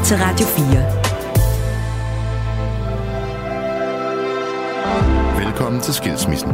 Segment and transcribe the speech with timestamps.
[0.00, 0.46] lytter til Radio
[5.36, 5.46] 4.
[5.46, 6.50] Velkommen til Skilsmissen.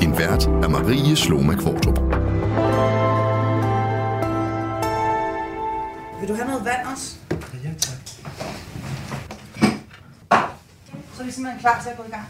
[0.00, 1.98] Din vært er Marie Sloma Kvartrup.
[6.20, 7.16] Vil du have noget vand også?
[7.64, 7.98] Ja, tak.
[11.14, 12.26] Så er vi simpelthen klar til at gå i gang.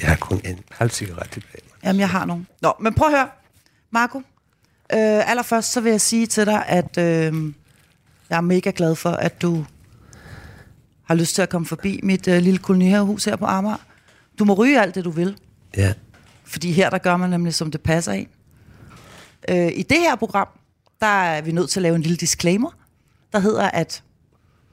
[0.00, 1.62] Jeg har kun en halv cigaret tilbage.
[1.84, 2.46] Jamen, jeg har nogen.
[2.60, 3.28] Nå, men prøv at høre.
[3.90, 4.18] Marco,
[4.92, 7.52] øh, allerførst så vil jeg sige til dig, at øh,
[8.32, 9.64] jeg er mega glad for, at du
[11.04, 13.76] har lyst til at komme forbi mit øh, lille kolonihavehus her på Amager.
[14.38, 15.36] Du må ryge alt det, du vil.
[15.76, 15.92] Ja.
[16.44, 18.28] Fordi her, der gør man nemlig, som det passer ind.
[19.48, 20.48] Øh, I det her program,
[21.00, 22.70] der er vi nødt til at lave en lille disclaimer,
[23.32, 24.02] der hedder, at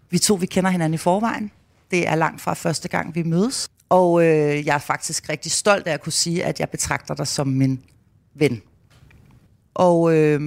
[0.10, 1.52] vi to, vi kender hinanden i forvejen.
[1.91, 3.70] Det er langt fra første gang, vi mødes.
[3.90, 7.27] Og øh, jeg er faktisk rigtig stolt af at kunne sige, at jeg betragter dig
[7.27, 7.82] som min
[8.35, 8.62] ven.
[9.73, 10.41] Og øh,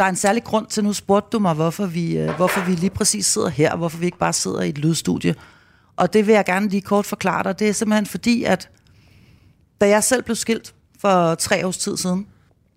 [0.00, 2.72] der er en særlig grund til, nu spurgte du mig, hvorfor vi, øh, hvorfor vi
[2.74, 5.34] lige præcis sidder her, hvorfor vi ikke bare sidder i et lydstudie.
[5.96, 7.58] Og det vil jeg gerne lige kort forklare dig.
[7.58, 8.70] Det er simpelthen fordi, at
[9.80, 12.26] da jeg selv blev skilt for tre års tid siden,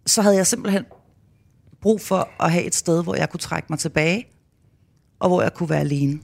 [0.06, 0.86] så havde jeg simpelthen
[1.82, 4.28] brug for at have et sted, hvor jeg kunne trække mig tilbage,
[5.20, 6.20] og hvor jeg kunne være alene.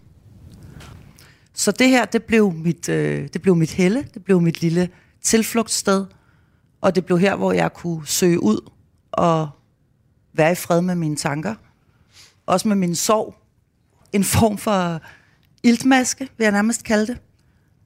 [1.54, 4.90] Så det her, det blev mit, øh, det blev mit helle, det blev mit lille
[5.22, 6.06] tilflugtssted,
[6.82, 8.70] og det blev her, hvor jeg kunne søge ud
[9.12, 9.50] og
[10.40, 11.56] være i fred med mine tanker.
[12.46, 13.36] Også med min sorg.
[14.14, 15.02] En form for
[15.64, 17.18] iltmaske, vil jeg nærmest kalde det.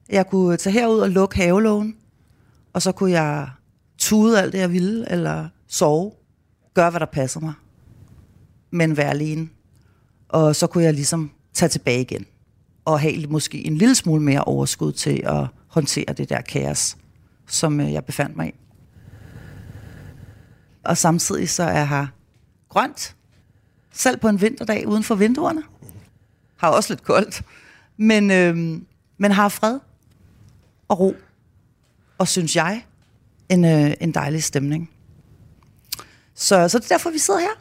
[0.08, 1.96] Jeg kunne tage herud og lukke havelågen,
[2.72, 3.48] og så kunne jeg
[3.98, 6.12] tude alt det, jeg ville, eller sove.
[6.74, 7.52] Gøre, hvad der passer mig.
[8.70, 9.48] Men være alene.
[10.28, 12.26] Og så kunne jeg ligesom tage tilbage igen.
[12.84, 16.96] Og have måske en lille smule mere overskud til at håndtere det der kaos,
[17.46, 18.54] som øh, jeg befandt mig i.
[20.84, 22.06] Og samtidig så er her
[22.74, 23.16] grønt.
[23.92, 25.62] Selv på en vinterdag uden for vinduerne.
[26.56, 27.42] Har også lidt koldt.
[27.96, 28.56] Men, øh,
[29.18, 29.78] men har fred
[30.88, 31.14] og ro.
[32.18, 32.84] Og synes jeg,
[33.48, 34.90] en, øh, en dejlig stemning.
[36.34, 37.54] Så, så det er derfor, vi sidder her.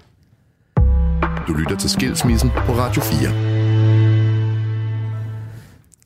[1.48, 3.54] Du lytter til Skilsmissen på Radio 4.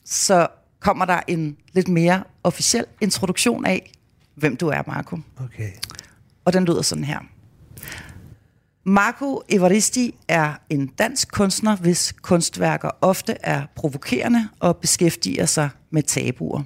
[0.06, 0.48] Så
[0.80, 3.92] kommer der en lidt mere officiel introduktion af,
[4.36, 5.20] hvem du er, Marco.
[5.38, 5.72] Okay.
[6.46, 7.20] Og den lyder sådan her.
[8.90, 16.04] Marco Evaristi er en dansk kunstner, hvis kunstværker ofte er provokerende og beskæftiger sig med
[16.04, 16.64] tabuer.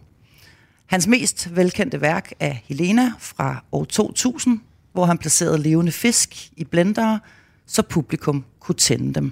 [0.85, 4.59] Hans mest velkendte værk er Helena fra år 2000,
[4.93, 7.19] hvor han placerede levende fisk i blendere,
[7.65, 9.31] så publikum kunne tænde dem.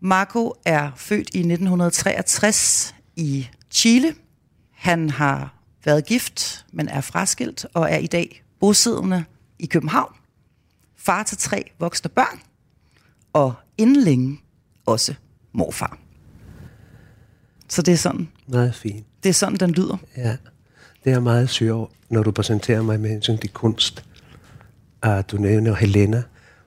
[0.00, 4.14] Marco er født i 1963 i Chile.
[4.72, 9.24] Han har været gift, men er fraskilt og er i dag bosiddende
[9.58, 10.14] i København.
[11.04, 12.40] Far til tre voksne børn,
[13.32, 14.40] og inden længe
[14.86, 15.14] også
[15.52, 15.98] morfar.
[17.68, 19.06] Så det er sådan, Meget fint.
[19.22, 19.96] det er sådan den lyder.
[20.16, 20.36] Ja.
[21.04, 24.04] Det er meget sjovt, når du præsenterer mig med hensyn til kunst.
[25.02, 26.22] At du nævner Helena.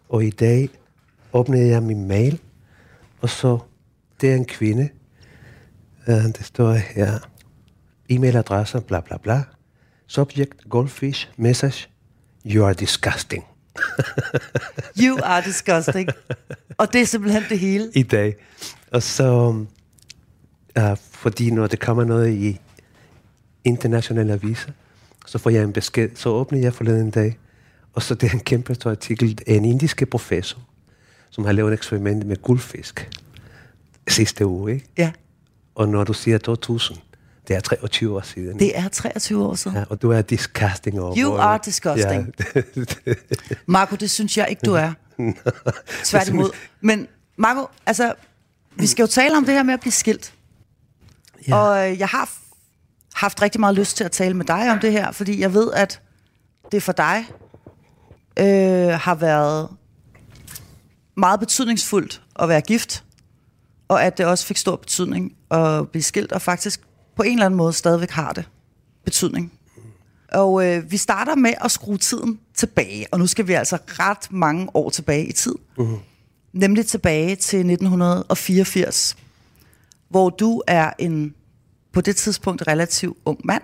[0.10, 0.70] Og i dag
[1.34, 2.40] åbnede jeg min mail,
[3.22, 3.60] og så,
[4.22, 4.90] det er en kvinde.
[6.08, 7.20] Uh, det står her.
[8.10, 9.44] E-mailadresse, bla bla bla.
[10.08, 11.88] Subject, goldfish, message.
[12.46, 13.44] You are disgusting.
[15.02, 16.10] You are disgusting.
[16.78, 17.92] Og det er simpelthen det hele.
[17.96, 18.36] i dag.
[18.92, 19.48] Og så,
[20.80, 22.60] uh, fordi når det kommer noget i
[23.64, 24.72] internationale aviser,
[25.26, 26.10] så får jeg en besked.
[26.16, 27.38] Så åbner jeg forleden dag,
[27.94, 30.60] og så det er en kæmpe stor artikel af en indiske professor,
[31.30, 33.10] som har lavet et eksperiment med guldfisk
[34.08, 34.74] sidste uge.
[34.74, 34.86] Ikke?
[34.98, 35.12] Ja,
[35.76, 36.98] Og når du siger 2000,
[37.48, 38.60] det er 23 år siden.
[38.60, 39.78] det er 23 år siden.
[39.78, 41.16] Ja, og du er disgusting over.
[41.18, 42.34] You are disgusting.
[42.56, 42.62] Ja.
[43.66, 44.94] Marco, det synes jeg ikke, du er.
[46.06, 46.50] Tværtimod.
[46.82, 48.14] Men Marco, altså,
[48.76, 50.34] vi skal jo tale om det her med at blive skilt.
[51.48, 51.56] Ja.
[51.56, 52.30] Og øh, jeg har
[53.14, 55.74] haft rigtig meget lyst til at tale med dig om det her, fordi jeg ved,
[55.74, 56.02] at
[56.72, 57.26] det for dig
[58.40, 59.70] øh, har været
[61.18, 63.04] meget betydningsfuldt at være gift,
[63.88, 66.82] og at det også fik stor betydning at blive skilt, og faktisk
[67.18, 68.50] på en eller anden måde stadigvæk har det
[69.06, 69.54] betydning.
[70.32, 74.32] Og øh, vi starter med at skrue tiden tilbage, og nu skal vi altså ret
[74.32, 75.56] mange år tilbage i tid.
[75.80, 75.98] Uh-huh.
[76.54, 79.18] Nemlig tilbage til 1984,
[80.10, 81.34] hvor du er en
[81.92, 83.64] på det tidspunkt relativt ung mand,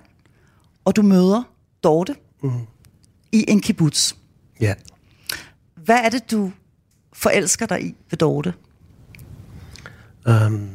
[0.85, 1.43] og du møder
[1.83, 3.29] Dorte uh-huh.
[3.31, 4.13] i en kibbutz.
[4.61, 4.73] ja.
[5.75, 6.51] Hvad er det, du
[7.13, 8.53] forelsker dig i ved Dorte?
[10.25, 10.69] Um,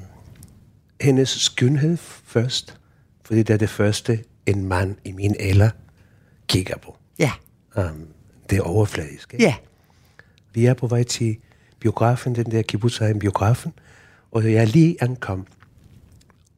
[1.00, 2.78] hendes skønhed først,
[3.24, 5.70] fordi det er det første, en mand i min alder
[6.48, 6.96] kigger på.
[7.18, 7.32] Ja,
[7.76, 8.06] Um,
[8.50, 9.34] det er overfladisk.
[9.34, 9.44] Ikke?
[9.44, 9.54] ja,
[10.54, 11.36] Vi er på vej til
[11.80, 13.72] biografen, den der kibbutz er en biografen,
[14.30, 15.46] og jeg er lige ankom.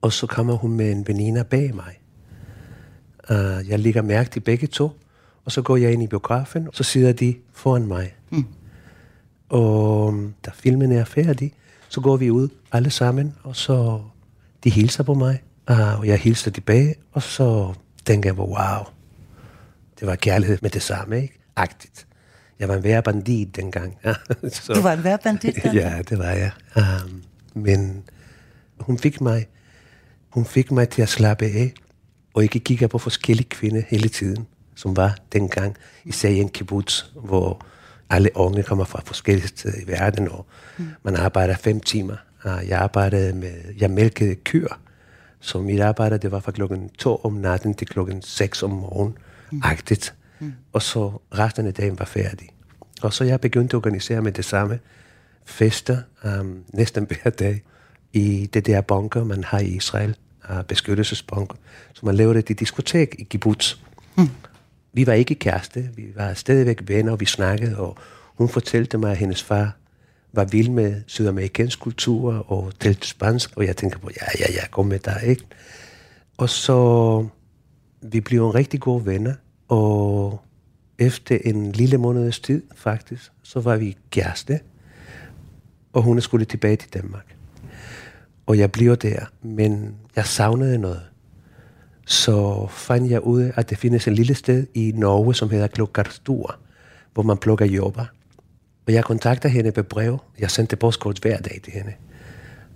[0.01, 2.01] Og så kommer hun med en veninde bag mig.
[3.31, 4.91] Uh, jeg ligger mærke til begge to,
[5.45, 8.15] og så går jeg ind i biografen, og så sidder de foran mig.
[8.31, 8.45] Mm.
[9.49, 10.15] Og
[10.47, 11.53] da filmen er færdig,
[11.89, 14.03] så går vi ud alle sammen, og så
[14.65, 17.75] de hilser på mig, og jeg hilser tilbage, og så
[18.05, 18.85] tænker jeg wow,
[20.01, 21.39] det var kærlighed med det samme, ikke?
[21.57, 22.07] Agtigt.
[22.59, 23.99] Jeg var en værre bandit dengang.
[24.53, 25.75] så, du var en værre bandit dengang?
[25.75, 26.51] ja, det var jeg.
[26.77, 27.23] Um,
[27.55, 28.03] men
[28.81, 29.47] hun fik mig,
[30.31, 31.73] hun fik mig til at slappe af,
[32.35, 37.05] og ikke kigge på forskellige kvinder hele tiden, som var dengang, især i en kibbutz,
[37.15, 37.65] hvor
[38.11, 40.47] alle unge kommer fra forskellige steder i verden, og
[40.79, 40.89] mm.
[41.03, 42.17] man arbejder fem timer.
[42.45, 44.69] Jeg arbejdede med, jeg mælkede kyr,
[45.41, 49.19] så mit arbejde, det var fra klokken to om natten til klokken 6 om morgenen,
[49.51, 49.61] mm.
[49.65, 50.15] agtigt.
[50.39, 50.53] Mm.
[50.73, 52.49] Og så resten af dagen var færdig.
[53.03, 54.79] Og så jeg begyndte at organisere med det samme
[55.45, 57.63] fester um, næsten hver dag
[58.13, 60.17] i det der bunker, man har i Israel,
[60.51, 61.57] uh, beskyttelsesbunker.
[61.93, 63.77] Så man lavede det diskotek i kibbutz.
[64.17, 64.29] Mm.
[64.93, 67.99] Vi var ikke kæreste, vi var stadigvæk venner, og vi snakkede, og
[68.35, 69.77] hun fortalte mig, at hendes far
[70.33, 74.67] var vild med sydamerikansk kultur og talte spansk, og jeg tænkte på, ja, ja, ja,
[74.71, 75.45] kom med dig, ikke?
[76.37, 77.27] Og så,
[78.03, 79.35] vi blev en rigtig gode venner,
[79.69, 80.41] og
[80.99, 84.61] efter en lille måneds tid, faktisk, så var vi kæreste,
[85.93, 87.37] og hun skulle tilbage til Danmark.
[88.47, 91.03] Og jeg blev der, men jeg savnede noget.
[92.07, 95.67] Så fandt jeg ud af, at det findes et lille sted i Norge, som hedder
[95.67, 96.57] Klokkarstur,
[97.15, 98.05] hvor man plukker jobber.
[98.91, 100.19] Og jeg kontakter hende på brev.
[100.39, 101.93] Jeg sendte postkort hver dag til hende.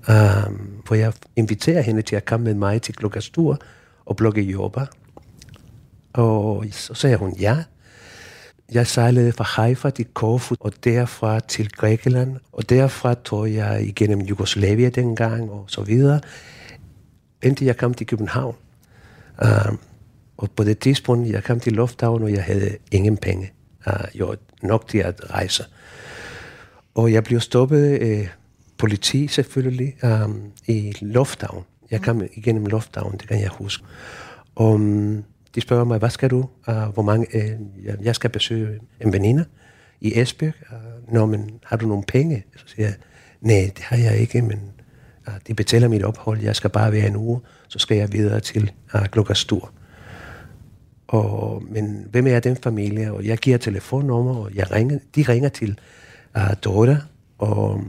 [0.09, 3.59] Um, for jeg inviterer hende til at komme med mig til Klokkarstur
[4.05, 4.87] og plukke jobber.
[6.13, 7.57] Og så sagde hun ja.
[8.73, 14.21] Jeg sejlede fra Haifa til Korfu, og derfra til Grækenland, og derfra tog jeg igennem
[14.21, 16.21] Jugoslavia dengang, og så videre,
[17.43, 18.55] indtil jeg kom til København.
[19.43, 19.79] Um,
[20.37, 23.53] og på det tidspunkt, jeg kom til Lufthavn, og jeg havde ingen penge.
[23.87, 25.65] Jeg var nok til at rejse.
[26.95, 28.29] Og jeg blev stoppet uh,
[28.79, 31.65] politi selvfølgelig um, i lufthavn.
[31.91, 33.85] Jeg kom igennem lufthavn, det kan jeg huske.
[34.57, 36.49] Um, de spørger mig, hvad skal du?
[36.69, 37.27] Uh, hvor mange?
[37.35, 39.45] Uh, jeg skal besøge en veninde
[40.01, 40.55] i Esbjerg.
[40.73, 42.45] Uh, Nå, men har du nogle penge?
[42.57, 42.97] Så siger jeg,
[43.41, 44.61] nej, det har jeg ikke, men
[45.29, 46.41] uh, de betaler mit ophold.
[46.41, 49.73] Jeg skal bare være en uge, så skal jeg videre til uh, Glukastur.
[51.07, 53.13] Og, men hvem er den familie?
[53.13, 55.79] Og jeg giver telefonnummer, og jeg ringer, de ringer til
[56.37, 56.97] uh, Dora,
[57.39, 57.81] og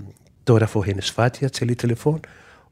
[0.48, 2.22] Dora får hendes far til at tælle i telefon,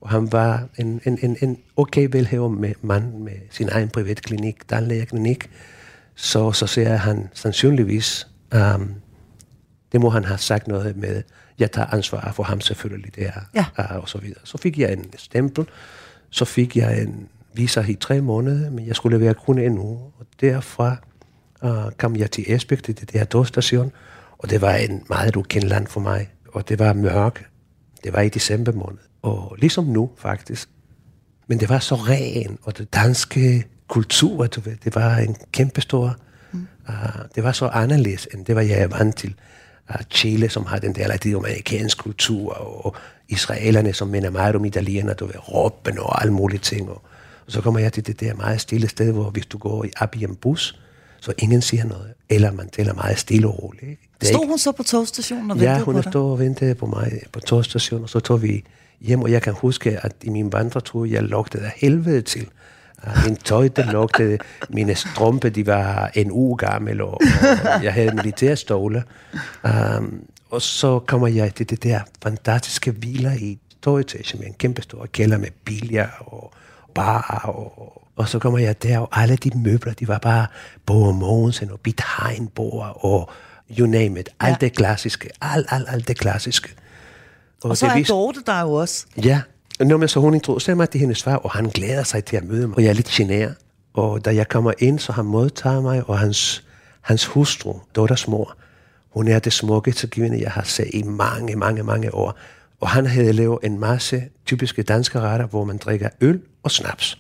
[0.02, 5.50] og han var en, en, en, en okay velhæver mand med sin egen privatklinik, tandlægerklinik.
[6.16, 8.94] Så, så ser han sandsynligvis, um,
[9.92, 11.22] det må han have sagt noget med,
[11.60, 13.66] jeg tager ansvar for ham selvfølgelig der, ja.
[13.80, 14.40] uh, og så videre.
[14.44, 15.66] Så fik jeg en stempel,
[16.30, 20.00] så fik jeg en visa i tre måneder, men jeg skulle være kun en uge.
[20.20, 20.96] Og derfra
[21.64, 23.92] uh, kom jeg til Esbjerg, til det der togstation,
[24.38, 27.46] og det var en meget ukendt land for mig, og det var mørk.
[28.04, 30.70] Det var i december måned og ligesom nu faktisk.
[31.48, 36.16] Men det var så ren, og det danske kultur, du ved, det var en kæmpestor,
[36.52, 36.68] mm.
[36.90, 36.96] uh,
[37.36, 39.36] det var så anderledes, end det var jeg vant til.
[39.90, 42.96] Uh, Chile, som har den der latinamerikanske kultur, og
[43.30, 46.90] israelerne, som minder meget om italiener, du ved, råben og alle mulige ting.
[46.90, 47.02] Og,
[47.46, 49.92] og så kommer jeg til det der meget stille sted, hvor hvis du går i
[50.02, 50.80] op i en bus,
[51.20, 52.14] så ingen siger noget.
[52.30, 53.84] Eller man taler meget stille og roligt.
[53.84, 54.10] Ikke?
[54.22, 54.48] Stod ikke...
[54.48, 58.04] hun så på togstationen og ventede ja, hun stod og ventede på mig på togstationen,
[58.04, 58.64] og så tog vi
[59.02, 62.48] hjem, og jeg kan huske, at i min vandretur, jeg lugtede af helvede til.
[63.08, 64.38] Uh, min tøj, det lugtede,
[64.70, 67.22] mine strømpe, de var en uge gammel, og,
[67.76, 69.04] og jeg havde militærstole.
[69.64, 74.82] Um, og så kommer jeg til det der fantastiske hviler i togetage med en kæmpe
[74.82, 76.54] stor kælder med biler og
[76.96, 80.48] bar, og, og så kommer jeg der, og alle de møbler, de var bare
[80.86, 83.30] Bo Mogensen og Bit Heinborg og
[83.80, 84.30] you name it.
[84.40, 84.66] Alt ja.
[84.66, 85.30] det klassiske.
[85.42, 86.70] Alt, alt, alt det klassiske.
[87.64, 89.06] Og, og så er Dorte der jo også.
[89.24, 89.42] Ja,
[89.80, 92.44] Nå, men så hun introducerer mig til hendes far, og han glæder sig til at
[92.44, 92.78] møde mig.
[92.78, 93.56] Og jeg er lidt generet.
[93.94, 96.64] Og da jeg kommer ind, så han modtager mig, og hans,
[97.02, 98.56] hans hustru, Dotters mor,
[99.10, 102.38] hun er det smukkeste kvinde, jeg har set i mange, mange, mange år.
[102.84, 107.18] Og han havde lavet en masse typiske danske retter, hvor man drikker øl og snaps.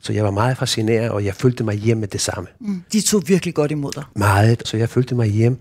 [0.00, 2.48] Så jeg var meget fascineret, og jeg følte mig hjem med det samme.
[2.60, 2.82] Mm.
[2.92, 4.04] De tog virkelig godt imod dig.
[4.16, 5.60] Meget, så jeg følte mig hjem.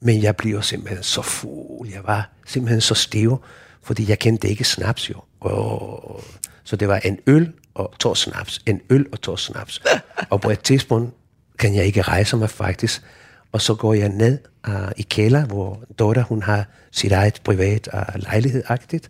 [0.00, 1.88] Men jeg blev simpelthen så fuld.
[1.88, 3.38] Jeg var simpelthen så stiv,
[3.82, 5.16] fordi jeg kendte ikke snaps jo.
[5.40, 6.24] Og,
[6.64, 8.62] så det var en øl og to snaps.
[8.66, 9.82] En øl og to snaps.
[10.30, 11.14] og på et tidspunkt
[11.58, 13.02] kan jeg ikke rejse mig faktisk.
[13.52, 17.88] Og så går jeg ned uh, i kælder, hvor Dora, hun har sit eget privat
[17.94, 19.08] uh, lejlighed-agtigt.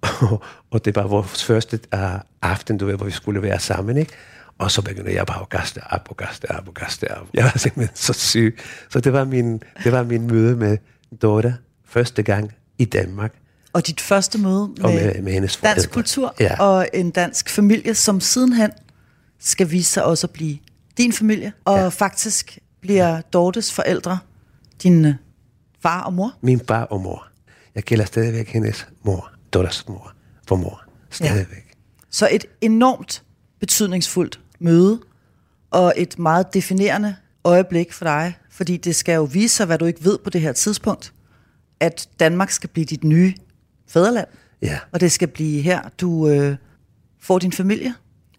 [0.00, 2.00] Og, og det var vores første uh,
[2.42, 4.12] aften, du ved, hvor vi skulle være sammen, ikke?
[4.58, 7.26] Og så begyndte jeg bare at gaste op og gaste op og gaste op.
[7.34, 8.58] Jeg var simpelthen så syg.
[8.90, 10.78] Så det var min, det var min møde med
[11.22, 11.52] Dora
[11.88, 13.34] første gang i Danmark.
[13.72, 15.88] Og dit første møde med, Og med, med hendes dansk forældre.
[15.92, 16.60] kultur Ja.
[16.60, 18.70] og en dansk familie, som sidenhen
[19.40, 20.58] skal vise sig også at blive
[20.98, 21.52] din familie.
[21.64, 21.88] Og ja.
[21.88, 24.18] faktisk bliver Dortes forældre
[24.82, 25.18] dine
[25.80, 26.32] far og mor.
[26.40, 27.26] Min far og mor.
[27.74, 30.12] Jeg kalder stadigvæk hendes mor, Doras mor,
[30.48, 30.82] for mor.
[31.10, 31.72] Stadigvæk.
[32.10, 33.22] Så et enormt
[33.60, 35.00] betydningsfuldt møde,
[35.70, 39.84] og et meget definerende øjeblik for dig, fordi det skal jo vise sig, hvad du
[39.84, 41.12] ikke ved på det her tidspunkt,
[41.80, 43.34] at Danmark skal blive dit nye
[43.88, 44.28] fædreland,
[44.62, 44.78] Ja.
[44.92, 46.56] og det skal blive her, du øh,
[47.20, 47.94] får din familie,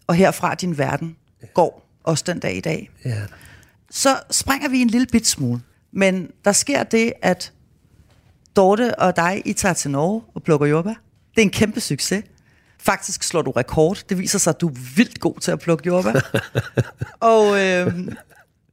[0.08, 1.16] og herfra din verden
[1.54, 2.90] går, også den dag i dag.
[3.06, 3.22] ja.
[3.92, 5.62] Så springer vi en lille bit smule,
[5.94, 7.54] men der sker det, at
[8.56, 10.94] Dorte og dig, I tager til Norge og plukker jordbær.
[11.36, 12.24] Det er en kæmpe succes.
[12.80, 14.04] Faktisk slår du rekord.
[14.10, 16.40] Det viser sig, at du er vildt god til at plukke jordbær.
[17.32, 18.08] og, øh,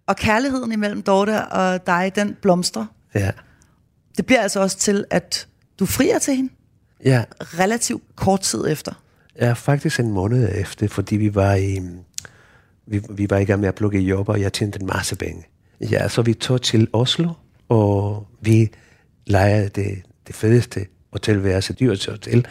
[0.07, 2.87] og kærligheden imellem Dorte og dig, den blomstrer.
[3.15, 3.31] Ja.
[4.17, 5.49] Det bliver altså også til, at
[5.79, 6.53] du frier til hende
[7.05, 8.93] Ja, relativt kort tid efter.
[9.41, 11.81] ja, faktisk en måned efter, fordi vi var i,
[12.87, 15.47] vi, vi var i gang med at plukke jobber, og jeg tjente en masse penge.
[15.81, 17.29] Ja, så vi tog til Oslo,
[17.69, 18.71] og vi
[19.27, 22.47] lejede det, det fedeste hotelværelse, dyreste hotel,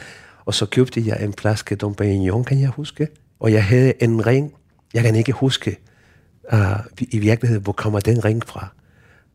[0.45, 3.07] og så købte jeg en flaske Dom Perignon, kan jeg huske.
[3.39, 4.53] Og jeg havde en ring,
[4.93, 5.77] jeg kan ikke huske
[6.53, 6.59] uh,
[6.99, 8.67] i virkeligheden, hvor kommer den ring fra.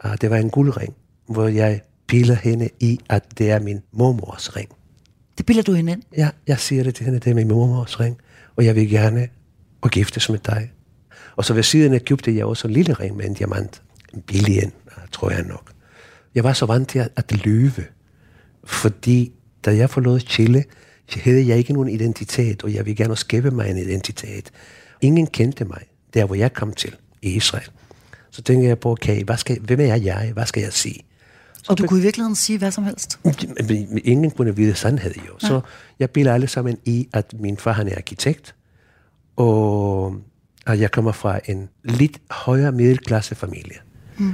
[0.04, 0.94] Uh, det var en guldring,
[1.26, 4.68] hvor jeg piller hende i, at det er min mormors ring.
[5.38, 6.02] Det bilder du hende ind.
[6.16, 8.18] Ja, jeg siger det til hende, det er min mormors ring,
[8.56, 9.28] og jeg vil gerne
[9.80, 10.72] og giftes med dig.
[11.36, 13.82] Og så ved siden af købte jeg også en lille ring med en diamant.
[14.22, 14.72] Billig en,
[15.12, 15.70] tror jeg nok.
[16.34, 17.84] Jeg var så vant til at, at lyve,
[18.64, 19.32] fordi
[19.64, 20.64] da jeg forlod Chile,
[21.08, 24.50] så havde jeg ikke nogen identitet, og jeg ville gerne skabe mig en identitet.
[25.00, 25.82] Ingen kendte mig,
[26.14, 27.70] der hvor jeg kom til, i Israel.
[28.30, 30.30] Så tænkte jeg på, okay, hvad skal, hvem er jeg?
[30.32, 31.00] Hvad skal jeg sige?
[31.68, 33.18] Og du kunne i virkeligheden sige hvad som helst.
[33.24, 35.38] Men Ingen kunne vide sandhed jo.
[35.38, 35.60] Så
[35.98, 38.54] jeg bilder alle sammen i, at min far han er arkitekt,
[39.36, 40.16] og
[40.66, 43.76] at jeg kommer fra en lidt højere middelklasse familie.
[44.18, 44.32] Mm.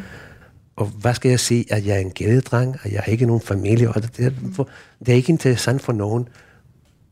[0.76, 1.64] Og hvad skal jeg sige?
[1.72, 4.68] At jeg er en gældedreng, og jeg har ikke nogen familie, og det, det, for,
[4.98, 6.28] det er ikke interessant for nogen.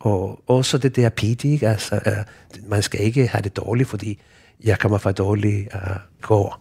[0.00, 1.10] Og også det der
[1.44, 1.68] ikke?
[1.68, 4.20] Altså, uh, man skal ikke have det dårligt, fordi
[4.64, 6.60] jeg kommer fra dårlig uh, gård.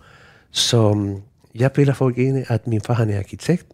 [0.51, 1.21] Så um,
[1.55, 3.65] jeg bilder folk ind, at min far han er arkitekt,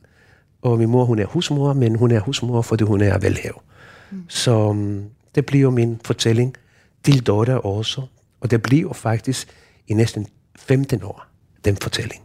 [0.61, 3.61] og min mor hun er husmor, men hun er husmor, fordi hun er velhav.
[4.11, 4.23] Mm.
[4.27, 5.03] Så um,
[5.35, 6.55] det bliver min fortælling
[7.03, 8.01] til Dorte også,
[8.41, 9.47] og det bliver faktisk
[9.87, 11.25] i næsten 15 år,
[11.65, 12.21] den fortælling.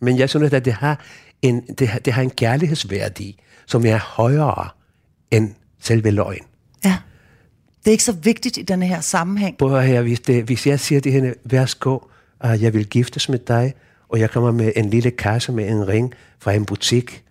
[0.00, 1.04] Men jeg synes, at det har
[1.42, 4.68] en, det har, det har en kærlighedsværdi, som er højere
[5.30, 6.44] end selve løgn.
[6.84, 6.98] Ja.
[7.78, 9.58] Det er ikke så vigtigt i denne her sammenhæng.
[9.58, 11.98] Prøv her, hvis, det, hvis jeg siger til hende, værsgo,
[12.44, 13.74] uh, jeg vil giftes med dig,
[14.08, 17.24] og jeg kommer med en lille kasse med en ring fra en butik,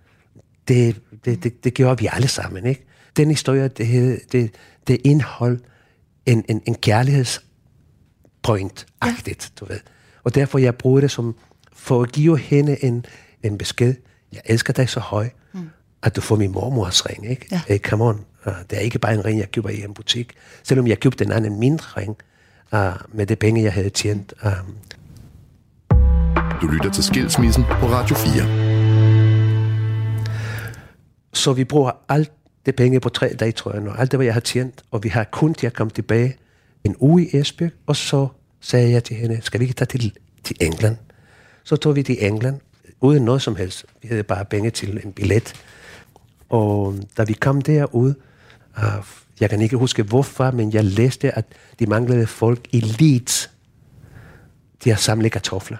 [0.67, 2.85] det, det, det, det gjorde vi alle sammen, ikke?
[3.17, 4.51] Den historie, det, det,
[4.87, 5.59] det indhold
[6.25, 9.55] en, en, en kærlighedspoint-agtigt, ja.
[9.59, 9.79] du ved.
[10.23, 11.35] Og derfor jeg bruger det som,
[11.73, 13.05] for at give hende en,
[13.43, 13.93] en besked.
[14.33, 15.69] Jeg elsker dig så høj, mm.
[16.03, 17.45] at du får min mormors ring, ikke?
[17.51, 17.61] Ja.
[17.67, 18.25] Hey, come on.
[18.45, 20.33] Uh, det er ikke bare en ring, jeg køber i en butik.
[20.63, 22.17] Selvom jeg købte en anden mindre ring,
[22.73, 24.33] uh, med det penge, jeg havde tjent.
[24.45, 24.75] Um,
[26.61, 28.43] Du lytter til Skilsmissen på Radio 4.
[31.33, 32.31] Så vi bruger alt
[32.65, 33.91] det penge på tre dage, tror jeg, nu.
[33.91, 36.37] alt det, hvad jeg har tjent, og vi har kun til at komme tilbage
[36.83, 38.27] en uge i Esbjerg, og så
[38.59, 40.13] sagde jeg til hende, skal vi ikke tage til,
[40.43, 40.97] til England?
[41.63, 42.59] Så tog vi til England,
[43.01, 43.85] uden noget som helst.
[44.01, 45.53] Vi havde bare penge til en billet.
[46.49, 48.13] Og da vi kom derud,
[48.77, 48.83] uh,
[49.39, 51.45] jeg kan ikke huske hvorfor, men jeg læste, at
[51.79, 53.51] de manglede folk i Leeds
[54.79, 55.77] til at samle kartofler.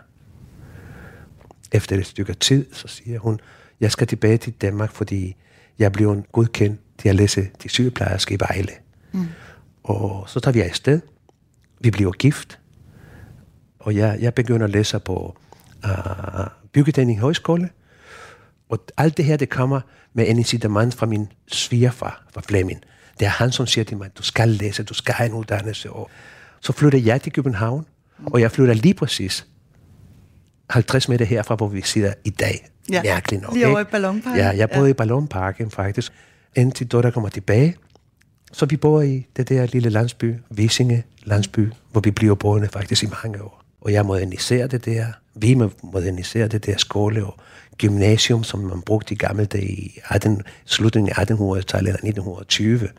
[1.72, 3.40] Efter et stykke tid, så siger hun,
[3.80, 5.36] jeg skal tilbage til Danmark, fordi
[5.80, 8.72] jeg blev godkendt til at læse til sygeplejerske i Vejle.
[9.12, 9.28] Mm.
[9.84, 11.00] Og så tager vi afsted.
[11.80, 12.59] Vi bliver gift.
[13.80, 15.38] Og jeg, jeg begynder at læse på
[15.84, 15.90] uh,
[16.74, 17.70] Byggeteknisk Højskole.
[18.70, 19.82] Og alt det her, det kommer
[20.14, 22.82] med en incitament fra min svigerfar, fra Flemming.
[23.20, 25.90] Det er han, som siger til mig, du skal læse, du skal have en uddannelse.
[25.92, 26.10] Og
[26.62, 27.86] så flytter jeg til København,
[28.26, 29.48] og jeg flytter lige præcis
[30.70, 32.68] 50 meter herfra, hvor vi sidder i dag.
[32.92, 33.54] Ja, Mærkeligt nok.
[33.54, 34.40] lige over i Ballonparken.
[34.40, 34.86] Ja, jeg boede Ja.
[34.88, 34.90] ja.
[34.90, 36.12] i Ballonparken faktisk,
[36.56, 37.76] indtil Dotter kommer tilbage.
[38.52, 43.04] Så vi bor i det der lille landsby, Visinge landsby, hvor vi bliver boende faktisk
[43.04, 43.59] i mange år.
[43.82, 45.06] Og jeg moderniserede det der.
[45.36, 47.40] Vi moderniserede det der skole og
[47.78, 52.90] gymnasium, som man brugte i gamle dage i 18, slutningen af 1800-tallet eller 1920.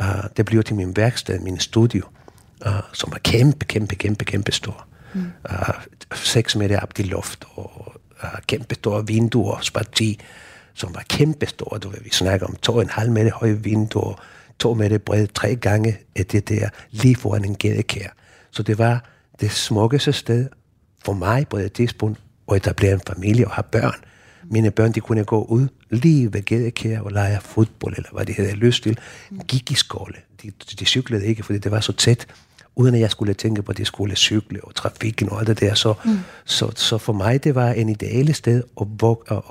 [0.00, 2.06] Uh, det blev til min værksted, min studio,
[2.66, 4.86] uh, som var kæmpe, kæmpe, kæmpe, kæmpe stor.
[5.14, 5.32] Mm.
[5.50, 5.74] Uh,
[6.14, 10.20] 6 meter op i luft, og uh, kæmpe store vinduer, sparti,
[10.74, 11.78] som var kæmpe store.
[11.78, 14.24] Du ved, vi snakker om to og en halv meter høje vinduer,
[14.58, 18.08] to meter brede, tre gange af det der, lige foran en gadekær.
[18.50, 19.04] Så det var
[19.40, 20.48] det smukkeste sted
[21.04, 22.18] for mig på det tidspunkt
[22.50, 23.94] at etablere en familie og have børn.
[24.44, 28.34] Mine børn, de kunne gå ud lige ved gadekær og lege fodbold, eller hvad det
[28.34, 28.98] hedder, lyst til.
[29.48, 30.14] Gik i skole.
[30.42, 32.26] De, de cyklede ikke, fordi det var så tæt
[32.76, 35.60] uden at jeg skulle tænke på, at det skulle cykle og trafikken og alt det
[35.60, 35.74] der.
[35.74, 36.18] Så, mm.
[36.44, 39.42] så, så for mig, det var en ideale sted at, vok, at,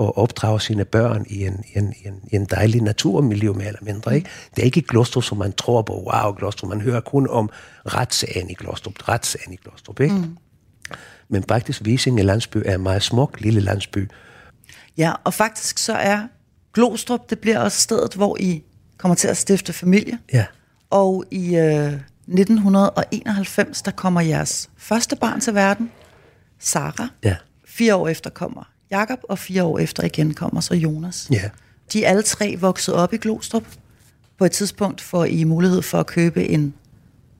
[0.00, 3.66] at opdrage sine børn i en, i en, i en, i en dejlig naturmiljø, mere
[3.66, 4.10] eller mindre.
[4.10, 4.16] Mm.
[4.16, 4.30] Ikke?
[4.56, 6.68] Det er ikke Glostrup, som man tror på, wow, Glostrup.
[6.68, 7.50] Man hører kun om
[7.86, 10.00] retssagen i Glostrup, retssagen i Glostrup.
[10.00, 10.14] Ikke?
[10.14, 10.36] Mm.
[11.28, 14.10] Men faktisk Visinge landsby er en meget smuk lille landsby.
[14.98, 16.20] Ja, og faktisk så er
[16.74, 18.62] Glostrup, det bliver også stedet, hvor I
[18.98, 20.18] kommer til at stifte familie.
[20.32, 20.46] Ja.
[20.90, 21.92] Og i øh,
[22.28, 25.90] 1991, der kommer jeres første barn til verden,
[26.58, 27.08] Sara.
[27.24, 27.36] Ja.
[27.64, 31.28] Fire år efter kommer Jakob, og fire år efter igen kommer så Jonas.
[31.30, 31.50] Ja.
[31.92, 33.64] De er alle tre vokset op i Glostrup.
[34.38, 36.74] På et tidspunkt får I mulighed for at købe en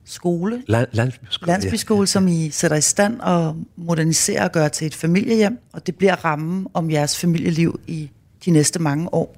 [0.05, 2.05] skole, La- landsbyskole, landsbyskole, ja.
[2.05, 6.25] som I sætter i stand og moderniserer og gør til et familiehjem, og det bliver
[6.25, 8.09] rammen om jeres familieliv i
[8.45, 9.35] de næste mange år.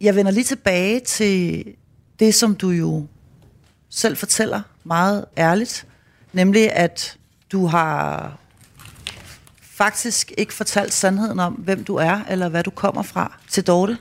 [0.00, 1.64] Jeg vender lige tilbage til
[2.18, 3.06] det, som du jo
[3.88, 5.86] selv fortæller meget ærligt,
[6.32, 7.16] nemlig at
[7.52, 8.38] du har
[9.74, 13.98] faktisk ikke fortalt sandheden om, hvem du er, eller hvad du kommer fra til Dorte.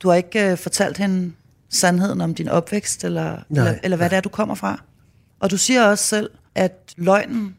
[0.00, 1.32] Du har ikke uh, fortalt hende
[1.68, 4.08] sandheden om din opvækst, eller, Nej, eller, eller hvad nej.
[4.08, 4.82] det er, du kommer fra.
[5.40, 7.56] Og du siger også selv, at løgnen,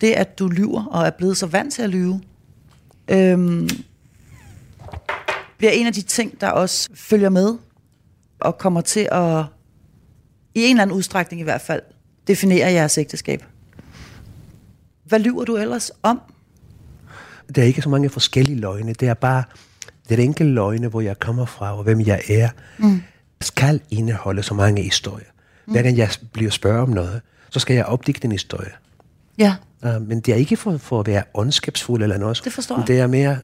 [0.00, 2.20] det at du lyver, og er blevet så vant til at lyve,
[3.08, 3.68] øhm,
[5.58, 7.58] bliver en af de ting, der også følger med,
[8.40, 9.44] og kommer til at,
[10.54, 11.82] i en eller anden udstrækning i hvert fald,
[12.26, 13.44] definere jeres ægteskab.
[15.12, 16.20] Hvad lyver du ellers om?
[17.54, 18.92] Der er ikke så mange forskellige løgne.
[18.92, 19.44] Det er bare
[20.08, 22.48] det enkelte løgne, hvor jeg kommer fra, og hvem jeg er,
[22.78, 23.02] mm.
[23.40, 25.26] skal indeholde så mange historier.
[25.66, 27.20] Hver gang jeg bliver spørget om noget,
[27.50, 28.70] så skal jeg opdigte en historie.
[29.38, 29.54] Ja.
[29.82, 32.40] Uh, men det er ikke for, for at være ondskabsfuld eller noget.
[32.44, 32.86] Det forstår jeg.
[32.86, 33.36] Det er mere,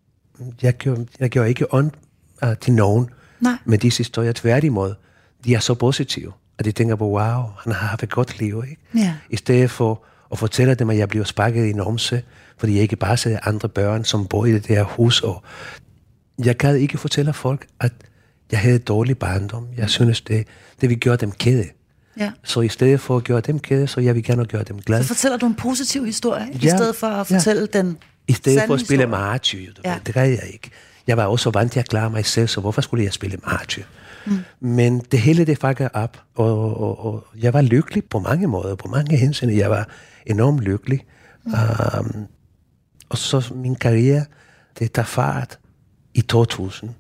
[0.63, 1.91] jeg gjorde, jeg gjorde ikke ond
[2.43, 3.57] uh, til nogen Nej.
[3.65, 4.33] med disse historier.
[4.33, 4.95] Tværtimod,
[5.45, 8.63] de er så positive, at de tænker på, wow, han har haft et godt liv.
[8.71, 8.83] Ikke?
[8.95, 9.15] Ja.
[9.31, 12.23] I stedet for at fortælle dem, at jeg bliver sparket i en omse,
[12.59, 15.21] fordi jeg ikke bare ser andre børn, som bor i det der hus.
[15.23, 15.43] Og
[16.45, 17.93] jeg gad ikke fortælle folk, at
[18.51, 19.67] jeg havde dårlig barndom.
[19.77, 20.47] Jeg synes, det,
[20.81, 21.65] det vil gøre dem kede.
[22.19, 22.33] Ja.
[22.45, 25.03] Så i stedet for at gøre dem kede, så jeg vil gerne gøre dem glade.
[25.03, 26.59] Så fortæller du en positiv historie, ja.
[26.59, 26.77] i Ja.
[26.77, 27.37] stedet for at Ja.
[27.37, 27.97] fortælle den
[28.29, 29.91] I stedet for at spille martyr, Ja.
[29.91, 29.99] ja.
[30.07, 30.71] det gør jeg ikke.
[31.07, 33.83] Jeg var også vant til at klare mig selv, så hvorfor skulle jeg spille martyr?
[34.29, 34.69] Mm.
[34.69, 38.75] Men det hele det faktisk op, og, og, og jeg var lykkelig på mange måder,
[38.75, 39.51] på mange hensyn.
[39.51, 39.89] Jeg var
[40.27, 41.07] enormt lykkelig.
[41.45, 41.53] Mm.
[41.99, 42.27] Um,
[43.09, 44.25] og så min karriere,
[44.79, 45.59] det tager fart
[46.15, 46.91] i 2000,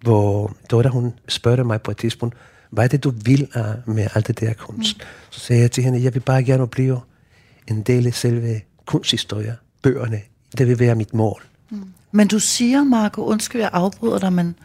[0.00, 2.36] hvor Dora, hun spørger mig på et tidspunkt,
[2.70, 4.98] hvad er det, du vil uh, med alt det der kunst?
[4.98, 5.04] Mm.
[5.30, 7.00] Så sagde jeg til hende, jeg vil bare gerne blive
[7.66, 10.20] en del af selve kunsthistorie, bøgerne.
[10.58, 11.42] Det vil være mit mål.
[12.12, 14.56] Men du siger, Marco, undskyld, jeg afbryder dig, men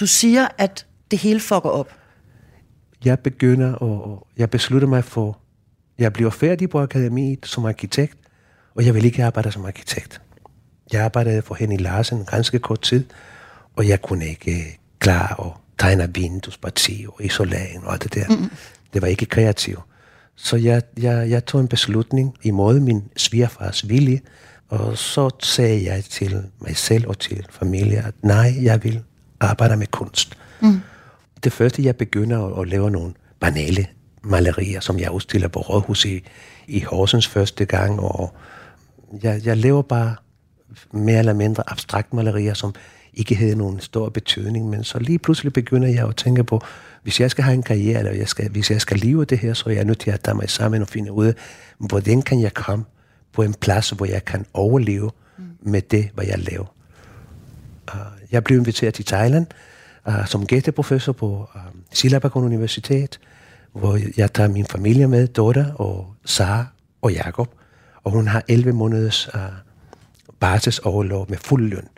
[0.00, 1.88] du siger, at det hele fucker op.
[3.04, 5.38] Jeg begynder, og jeg beslutter mig for,
[5.98, 8.18] jeg bliver færdig på akademiet som arkitekt,
[8.74, 10.20] og jeg vil ikke arbejde som arkitekt.
[10.92, 13.04] Jeg arbejdede for Henning Larsen ganske kort tid,
[13.76, 14.66] og jeg kunne ikke øh,
[14.98, 18.28] klare at tegne vinduesparti og isolering og alt det der.
[18.28, 18.50] Mm.
[18.92, 19.80] Det var ikke kreativt.
[20.36, 24.20] Så jeg, jeg, jeg tog en beslutning imod min svigerfars vilje,
[24.68, 29.02] og så sagde jeg til mig selv og til familie, at nej, jeg vil
[29.40, 30.38] arbejde med kunst.
[30.60, 30.80] Mm.
[31.44, 33.86] Det første, jeg begynder at, at lave nogle banale
[34.22, 36.24] malerier, som jeg udstiller på Rådhus i,
[36.66, 38.34] i Horsens første gang, og
[39.22, 40.16] jeg, jeg laver bare
[40.92, 42.74] mere eller mindre abstrakt malerier, som
[43.14, 46.60] ikke havde nogen stor betydning, men så lige pludselig begynder jeg at tænke på,
[47.02, 49.54] hvis jeg skal have en karriere, eller jeg skal, hvis jeg skal leve det her,
[49.54, 51.34] så er jeg nødt til at tage mig sammen og finde ud af,
[51.78, 52.84] hvordan kan jeg komme
[53.32, 55.10] på en plads, hvor jeg kan overleve
[55.60, 56.74] med det, hvad jeg laver.
[57.94, 58.00] Uh,
[58.32, 59.46] jeg blev inviteret til Thailand
[60.08, 63.20] uh, som gæsteprofessor på øh, uh, Silabakon Universitet,
[63.72, 66.66] hvor jeg tager min familie med, Dora og Sara
[67.02, 67.48] og Jakob,
[68.04, 69.40] og hun har 11 måneders uh,
[70.40, 71.88] barselsoverlov med fuld løn.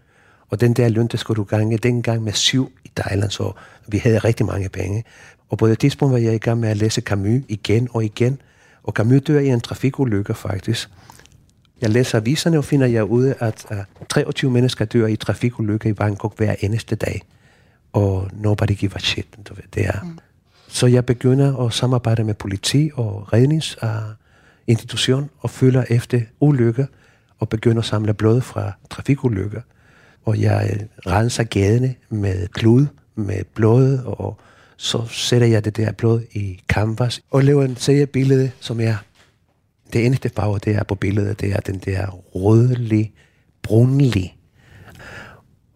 [0.50, 3.52] Og den der løn, der skulle du gange dengang med syv i Thailand, så
[3.88, 5.04] vi havde rigtig mange penge.
[5.48, 8.40] Og på det tidspunkt var jeg i gang med at læse Camus igen og igen,
[8.82, 10.90] Og Camus dør i en trafikulykke faktisk.
[11.80, 13.76] Jeg læser aviserne og finder jeg ud at uh,
[14.08, 17.22] 23 mennesker dør i trafikulykker i Bangkok hver eneste dag.
[17.92, 19.26] Og nobody give a shit.
[19.48, 20.02] Du ved, det er.
[20.02, 20.18] Mm.
[20.68, 26.86] Så jeg begynder at samarbejde med politi og redningsinstitution uh, og følger efter ulykker
[27.38, 29.60] og begynder at samle blod fra trafikulykker.
[30.24, 34.40] Og jeg renser gadene med klud, med blod, og
[34.76, 38.96] så sætter jeg det der blod i canvas og laver en seriebillede, som er
[39.92, 43.12] det eneste farve, det er på billedet, det er den der rødlig,
[43.62, 44.37] brunlig.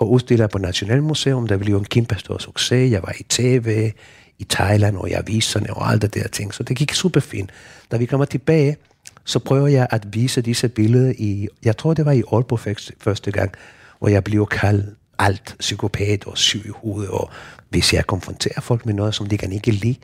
[0.03, 2.93] Og udstiller på Nationalmuseum, der blev en kæmpe stor succes.
[2.93, 3.93] Jeg var i tv,
[4.39, 6.55] i Thailand og i aviserne og alt det der ting.
[6.55, 7.51] Så det gik super fint.
[7.91, 8.77] Da vi kommer tilbage,
[9.25, 13.31] så prøver jeg at vise disse billeder i, jeg tror det var i Aalborg første
[13.31, 13.53] gang,
[13.99, 14.87] hvor jeg blev kaldt
[15.19, 17.31] alt psykopat og syg i hovedet, og
[17.71, 19.97] hvis jeg konfronterer folk med noget, som de kan ikke lide,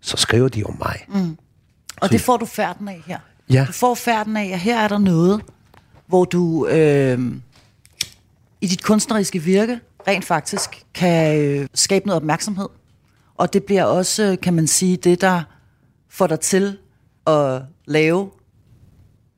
[0.00, 1.04] så skriver de om mig.
[1.08, 1.36] Mm.
[2.00, 3.18] Og så det får du færden af her?
[3.50, 3.64] Ja.
[3.68, 5.42] Du får færden af, at her er der noget,
[6.06, 7.18] hvor du øh,
[8.60, 12.68] i dit kunstneriske virke rent faktisk kan øh, skabe noget opmærksomhed.
[13.34, 15.42] Og det bliver også, kan man sige, det, der
[16.08, 16.78] får dig til
[17.26, 18.30] at lave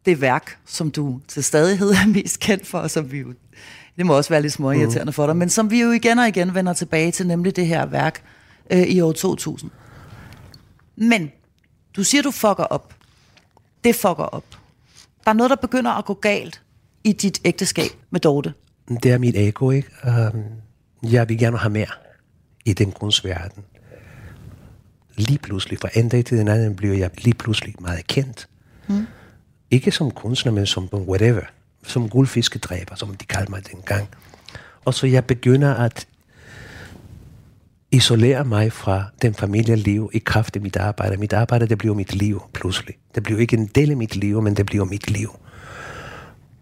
[0.07, 3.35] det værk, som du til stadighed er mest kendt for, og som vi jo,
[3.97, 5.13] det må også være lidt småirriterende mm.
[5.13, 7.87] for dig, men som vi jo igen og igen vender tilbage til, nemlig det her
[7.87, 8.23] værk
[8.71, 9.71] øh, i år 2000.
[10.97, 11.33] Men
[11.97, 12.95] du siger, du fucker op.
[13.85, 14.45] Det fucker op.
[15.25, 16.63] Der er noget, der begynder at gå galt
[17.05, 18.55] i dit ægteskab med Dorte.
[18.89, 19.89] Det er mit ego, ikke?
[20.07, 20.45] Um,
[21.11, 21.87] jeg vil gerne have mere
[22.65, 23.65] i den kunstverden.
[25.17, 28.49] Lige pludselig, fra en dag til den anden, bliver jeg lige pludselig meget kendt.
[28.89, 29.07] Mm.
[29.71, 31.43] Ikke som kunstner, men som whatever.
[31.87, 34.09] Som guldfiskedræber, som de kaldte mig dengang.
[34.85, 36.07] Og så jeg begynder at
[37.91, 41.17] isolere mig fra den familieliv i kraft af mit arbejde.
[41.17, 42.95] Mit arbejde, det bliver mit liv pludselig.
[43.15, 45.31] Det bliver ikke en del af mit liv, men det bliver mit liv.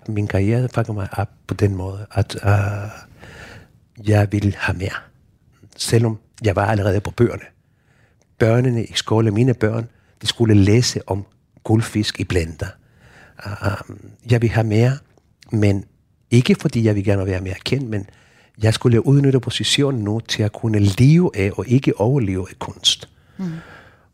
[0.09, 4.97] Min karriere fanger mig op på den måde, at uh, jeg vil have mere.
[5.77, 7.45] Selvom jeg var allerede på bøgerne.
[8.39, 9.89] Børnene i skole, mine børn,
[10.23, 11.27] de skulle læse om
[11.65, 12.67] guldfisk i blender.
[13.47, 13.97] Uh,
[14.31, 14.99] jeg vil have mere,
[15.53, 15.85] men
[16.31, 18.07] ikke fordi jeg vil gerne være mere kendt, men
[18.63, 23.09] jeg skulle udnytte positionen nu til at kunne leve af og ikke overleve af kunst.
[23.39, 23.45] Mm.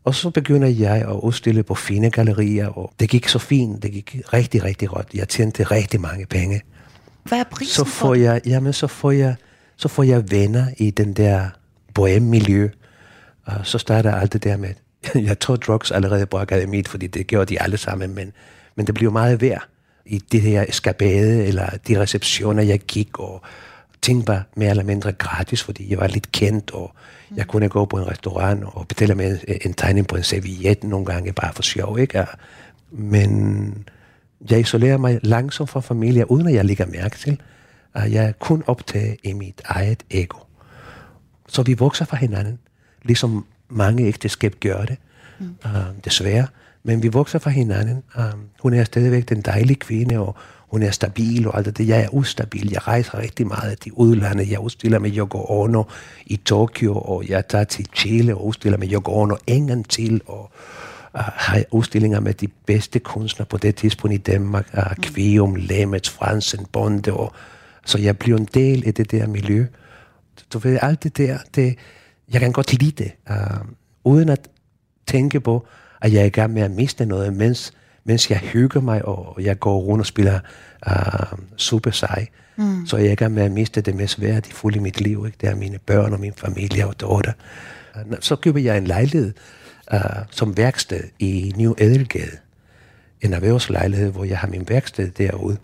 [0.07, 3.91] Og så begynder jeg at udstille på fine gallerier, og det gik så fint, det
[3.91, 5.07] gik rigtig, rigtig godt.
[5.13, 6.61] Jeg tjente rigtig mange penge.
[7.23, 9.35] Hvad er prisen så får jeg, jamen, så får jeg,
[9.77, 11.49] så får jeg venner i den der
[11.99, 12.69] bohème-miljø.
[13.45, 14.73] Og så starter alt det der med,
[15.29, 18.33] jeg tror drugs allerede på akademiet, fordi det gjorde de alle sammen, men,
[18.75, 19.67] men det blev meget værd
[20.05, 23.41] i det her skabade, eller de receptioner, jeg gik, og
[24.01, 26.93] ting var mere eller mindre gratis, fordi jeg var lidt kendt, og
[27.35, 31.05] jeg kunne gå på en restaurant og betale med en, tegning på en serviette nogle
[31.05, 32.25] gange, bare for sjov, ikke?
[32.91, 33.87] Men
[34.49, 37.41] jeg isolerer mig langsomt fra familie, uden at jeg lægger mærke til,
[37.93, 40.37] at jeg er kun optaget i mit eget ego.
[41.47, 42.59] Så vi vokser fra hinanden,
[43.03, 44.97] ligesom mange ægteskab gør det,
[45.39, 45.55] mm.
[45.65, 45.71] uh,
[46.05, 46.47] desværre.
[46.83, 48.03] Men vi vokser fra hinanden.
[48.17, 48.23] Uh,
[48.59, 50.35] hun er stadigvæk den dejlige kvinde, og
[50.67, 51.87] hun er stabil og alt det.
[51.87, 52.71] Jeg er ustabil.
[52.71, 54.51] Jeg rejser rigtig meget til udlandet.
[54.51, 55.83] Jeg udstiller med Yoko Ono
[56.25, 60.21] i Tokyo, og jeg tager til Chile og udstiller med Yoko Ono en gang til,
[60.25, 60.51] og
[61.13, 64.69] uh, har udstillinger med de bedste kunstnere på det tidspunkt i Danmark.
[64.73, 67.13] Uh, Kvium, Lemets, Fransen, Bonde.
[67.13, 67.33] Og,
[67.85, 69.65] så jeg bliver en del af det der miljø.
[70.53, 71.75] Du ved, alt det der, det,
[72.31, 73.67] jeg kan godt lide det, uh,
[74.03, 74.49] uden at
[75.07, 75.67] tænke på,
[76.01, 77.73] at jeg er i gang med at miste noget, mens
[78.07, 80.39] mens jeg hygger mig, og jeg går rundt og spiller
[80.87, 82.85] uh, super sej, mm.
[82.85, 85.23] så jeg er i gang med at miste det mest værdifulde i mit liv.
[85.25, 85.37] Ikke?
[85.41, 87.33] Det er mine børn og min familie og datter.
[87.95, 89.33] Uh, så køber jeg en lejlighed
[89.93, 89.99] uh,
[90.31, 92.37] som værksted i New Edelgade.
[93.21, 95.57] En erhvervslejlighed, hvor jeg har min værksted derude.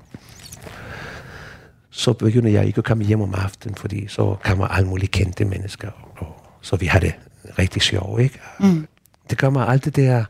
[1.90, 5.46] Så begynder jeg ikke at komme hjem om aftenen, fordi så kommer alle mulige kendte
[5.46, 6.28] mennesker, og,
[6.62, 7.14] så vi har det
[7.60, 8.22] rigtig sjovt.
[8.22, 8.40] Ikke?
[8.60, 8.88] Mm.
[9.30, 10.26] Det kommer alt det der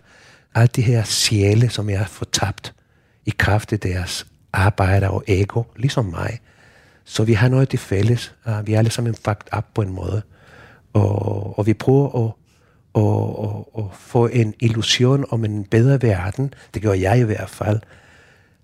[0.56, 2.74] alt de her sjæle, som jeg har fortabt
[3.26, 6.40] i kraft af deres arbejde og ego, ligesom mig.
[7.06, 8.36] Så vi har noget til fælles.
[8.46, 10.22] Uh, vi er alle sammen fucked op på en måde.
[10.94, 12.32] Og, og vi prøver at,
[12.96, 13.04] at,
[13.50, 17.80] at, at få en illusion om en bedre verden, det gør jeg i hvert fald,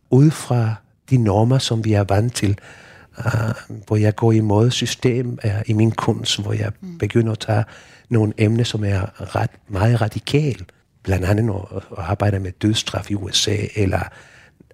[0.10, 0.76] ud fra
[1.10, 2.60] de normer, som vi er vant til.
[3.18, 6.98] Uh, hvor jeg går imod system uh, i min kunst, hvor jeg mm.
[6.98, 7.64] begynder at tage
[8.10, 10.66] nogle emner, som er ret, meget radikale
[11.10, 14.02] blandt andet at, at arbejde med dødsstraf i USA, eller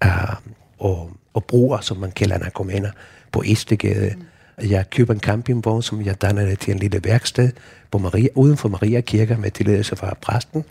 [0.05, 0.35] uh,
[0.79, 2.91] og, og bruger, som man kalder narkomaner,
[3.31, 4.15] på Istegade.
[4.15, 4.69] Mm.
[4.69, 7.51] Jeg køber en campingvogn, som jeg danner til en lille værksted
[7.91, 10.63] på Maria, uden for Maria Kirke med tilladelse fra præsten.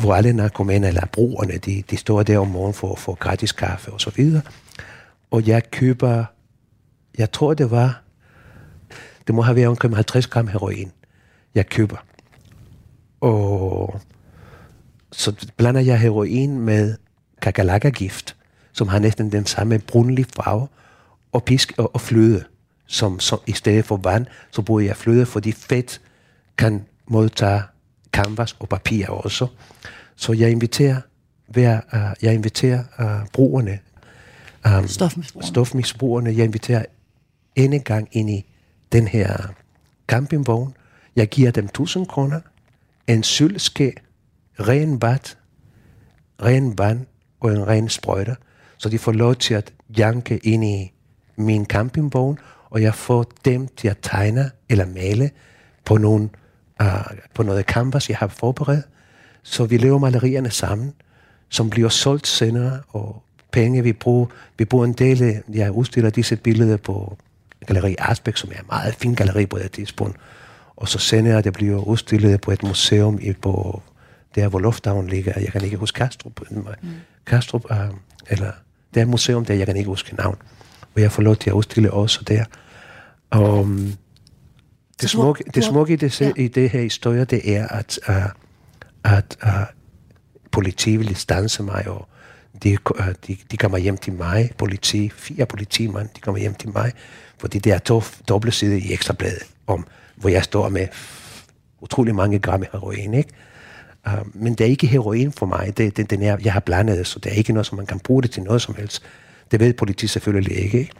[0.00, 3.52] hvor alle narkomaner eller brugerne, de, de står der om morgenen for at få gratis
[3.52, 4.42] kaffe og så videre.
[5.30, 6.24] Og jeg køber,
[7.18, 8.02] jeg tror det var,
[9.26, 10.92] det må have været omkring 50 gram heroin,
[11.54, 11.96] jeg køber.
[13.20, 14.00] Og
[15.12, 16.96] så blander jeg heroin med
[17.42, 18.36] kakalaka-gift,
[18.72, 20.68] som har næsten den samme brunlige farve,
[21.32, 22.44] og pisk og, og fløde.
[22.90, 26.00] Som, som, I stedet for vand, så bruger jeg fløde, fordi fedt
[26.58, 27.62] kan modtage
[28.12, 29.46] canvas og papir også.
[30.16, 31.00] Så jeg inviterer,
[31.48, 33.78] hver, uh, jeg inviterer uh, brugerne,
[34.78, 35.48] um, Stofmisbrugerne.
[35.48, 36.84] stofmisbrugerne, jeg inviterer
[37.56, 38.46] en gang ind i
[38.92, 39.36] den her
[40.08, 40.74] campingvogn.
[41.16, 42.40] Jeg giver dem 1000 kroner,
[43.06, 43.92] en sølvske,
[44.60, 45.36] ren vand,
[46.42, 47.06] ren vand
[47.40, 48.34] og en ren sprøjter,
[48.78, 50.92] så de får lov til at janke ind i
[51.36, 52.38] min campingvogn,
[52.70, 55.30] og jeg får dem til at tegne eller male
[55.84, 56.28] på, nogle,
[56.80, 57.02] uh, øh,
[57.34, 58.84] på noget canvas, jeg har forberedt.
[59.42, 60.94] Så vi laver malerierne sammen,
[61.48, 64.26] som bliver solgt senere, og penge vi bruger.
[64.58, 67.18] Vi bruger en del, af- jeg udstiller disse billeder på
[67.66, 70.16] Galeri Arsbæk, som er en meget fin galeri på det tidspunkt.
[70.76, 73.82] Og så senere, det bliver udstillet på et museum i, på
[74.38, 75.32] der, hvor lufthavnen ligger.
[75.40, 76.40] Jeg kan ikke huske Kastrup.
[76.50, 76.66] Mm.
[77.26, 77.76] Kastrup, uh,
[78.28, 78.52] eller
[78.94, 80.36] det er et museum der, jeg kan ikke huske navn.
[80.94, 82.44] Og jeg får lov til at udstille også der.
[83.30, 83.92] Og um,
[85.00, 86.32] det smukke, det smukke i, det, ja.
[86.36, 88.14] i det her historie, det er, at, uh,
[89.04, 89.50] at uh,
[90.50, 92.08] politiet ville stanse mig, og
[92.62, 96.68] de, uh, de, de kommer hjem til mig, politi, fire politimænd, de kommer hjem til
[96.68, 96.92] mig,
[97.38, 100.86] fordi det er to dobbelt side i ekstrabladet, om, hvor jeg står med
[101.80, 103.30] utrolig mange gram heroin, ikke?
[104.06, 105.76] Uh, men det er ikke heroin for mig.
[105.76, 107.86] Det, det, den er, jeg har blandet det, så det er ikke noget, som man
[107.86, 109.02] kan bruge det til noget som helst.
[109.50, 110.90] Det ved politiet selvfølgelig ikke.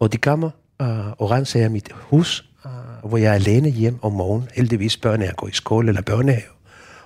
[0.00, 4.12] Og de kommer uh, og renser mit hus, uh, hvor jeg er alene hjem om
[4.12, 4.48] morgenen.
[4.54, 6.52] Heldigvis børnene er gået i skole eller børnehave,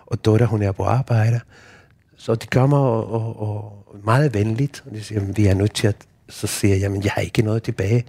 [0.07, 1.41] og dotter hun er på arbejde.
[2.17, 5.87] Så de kommer og, og, og meget venligt, og de siger, vi er nødt til
[5.87, 5.97] at...
[6.29, 8.05] Så siger jeg, jamen jeg har ikke noget tilbage.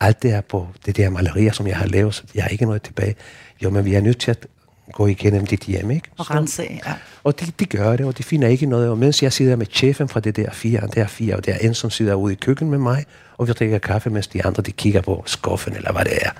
[0.00, 2.64] Alt det er på det der malerier, som jeg har lavet, så jeg har ikke
[2.64, 3.14] noget tilbage.
[3.62, 4.46] Jo, men vi er nødt til at
[4.92, 6.08] gå igennem dit hjem, ikke?
[6.18, 6.94] Og rense ja.
[7.24, 8.88] og de, de gør det, og de finder ikke noget.
[8.88, 11.52] Og mens jeg sidder med chefen fra det der fire, og der fire, og der
[11.52, 13.04] er en, som sidder ude i køkkenet med mig,
[13.36, 16.30] og vi drikker kaffe, mens de andre, de kigger på skuffen, eller hvad det er.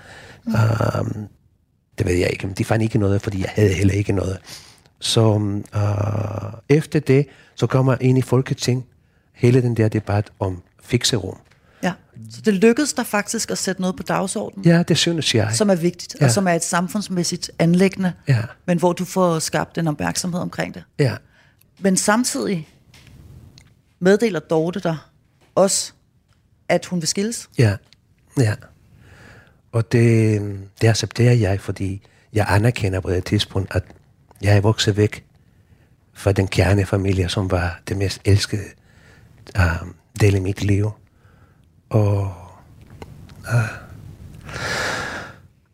[0.44, 0.54] Mm.
[1.00, 1.28] Um,
[1.98, 4.38] det ved jeg ikke, men de fandt ikke noget, fordi jeg havde heller ikke noget.
[5.00, 8.86] Så uh, efter det, så kommer ind i Folketing
[9.32, 11.36] hele den der debat om fikserum.
[12.30, 15.54] Så det lykkedes der faktisk at sætte noget på dagsordenen, Ja, det synes jeg.
[15.54, 16.24] som er vigtigt, Ja.
[16.26, 18.42] og som er et samfundsmæssigt anlæggende, Ja.
[18.66, 20.84] men hvor du får skabt en opmærksomhed omkring det.
[20.98, 21.16] Ja,
[21.80, 22.68] Men samtidig
[24.00, 24.96] meddeler Dorte dig
[25.54, 25.92] også,
[26.68, 27.48] at hun vil skilles.
[27.58, 27.76] Ja,
[28.38, 28.54] ja.
[29.72, 30.40] Og det,
[30.80, 32.02] det accepterer jeg, fordi
[32.32, 33.84] jeg anerkender på det tidspunkt, at
[34.42, 35.24] jeg er vokset væk
[36.14, 38.62] fra den kernefamilie, som var det mest elskede
[39.58, 39.88] uh,
[40.20, 40.90] del i mit liv.
[41.90, 42.34] Og...
[43.48, 43.68] Uh,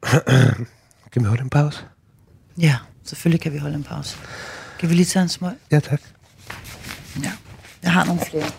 [1.13, 1.79] kan vi holde en pause?
[2.59, 4.17] Ja, selvfølgelig kan vi holde en pause.
[4.79, 5.53] Kan vi lige tage en smøg?
[5.71, 6.01] Ja, tak.
[7.23, 7.33] Ja.
[7.83, 8.51] Jeg har nogle flere.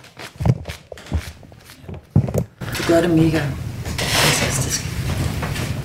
[2.78, 3.42] Du gør det mega
[3.98, 4.82] fantastisk.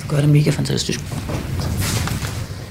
[0.02, 1.00] Du gør det mega fantastisk.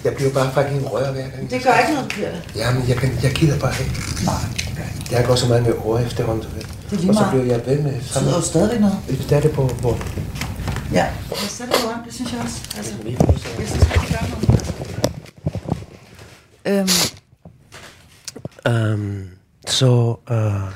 [0.03, 1.49] Jeg bliver bare fucking rør hver gang.
[1.49, 2.55] Det gør ikke noget, det.
[2.55, 3.95] Jamen, jeg, kan, jeg gider bare ikke.
[4.25, 4.35] Nej.
[5.11, 6.43] Jeg går så mange år efterhånden.
[6.43, 6.76] du ved.
[6.89, 8.97] Det er lige Og så bliver jeg ved med Det betyder jo stadigvæk noget.
[9.07, 9.97] Det er det på, hvor
[10.93, 11.03] Ja.
[11.29, 12.57] Jeg sætter det on, det synes jeg også.
[12.77, 12.93] Altså,
[13.59, 14.47] jeg synes, det gør noget.
[16.65, 16.89] Øhm,
[18.69, 19.29] Um,
[19.67, 20.71] så uh,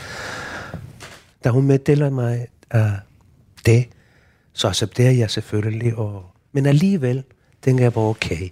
[1.43, 2.81] da hun meddeler mig uh,
[3.65, 3.85] det,
[4.53, 5.95] så accepterer jeg selvfølgelig.
[5.95, 7.23] Og, men alligevel
[7.61, 8.49] tænker jeg bare, okay,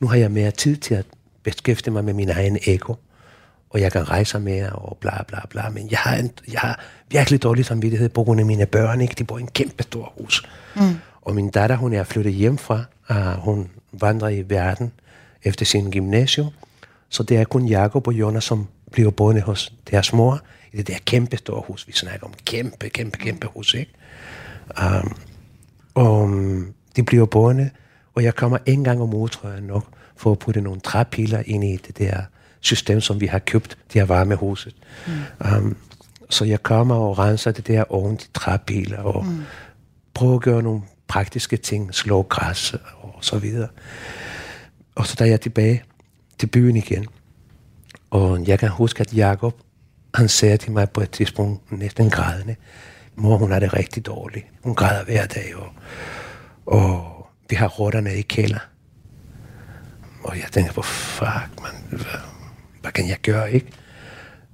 [0.00, 1.06] nu har jeg mere tid til at
[1.42, 2.94] beskæftige mig med min egen ego,
[3.74, 5.68] og jeg kan rejse mere og bla bla bla.
[5.68, 9.00] Men jeg har, en, jeg har virkelig dårlig samvittighed på grund af mine børn.
[9.00, 9.14] Ikke?
[9.18, 10.48] De bor i en kæmpe stor hus.
[10.76, 10.82] Mm.
[11.22, 12.84] Og min datter, hun er flyttet hjem fra.
[13.10, 14.92] Uh, hun vandrer i verden
[15.42, 16.46] efter sin gymnasium.
[17.08, 20.40] Så det er kun Jakob og Jonas, som bliver boende hos deres mor
[20.72, 21.86] i det der kæmpe store hus.
[21.86, 23.92] Vi snakker om kæmpe, kæmpe, kæmpe hus, ikke?
[24.82, 25.16] Um,
[25.94, 27.70] og um, de bliver boende,
[28.14, 29.84] og jeg kommer en gang om ugen, tror jeg nok,
[30.16, 32.22] for at putte nogle træpiler ind i det der
[32.64, 34.74] system, som vi har købt, det her varmehuset.
[35.06, 35.56] Mm.
[35.56, 35.76] Um,
[36.30, 39.42] så jeg kommer og renser det der oven de træpiler, og mm.
[40.14, 43.68] prøver at gøre nogle praktiske ting, slå græs og så videre.
[44.94, 45.82] Og så da jeg er tilbage
[46.38, 47.06] til byen igen,
[48.10, 49.60] og jeg kan huske, at Jakob,
[50.14, 52.56] han sagde til mig på et tidspunkt, næsten grædende,
[53.16, 54.46] mor, hun har det rigtig dårligt.
[54.62, 55.72] Hun græder hver dag, og,
[56.66, 58.58] og vi har rotterne i kælder.
[60.24, 62.00] Og jeg tænker på, fuck, man,
[62.84, 63.66] hvad kan jeg gøre, ikke?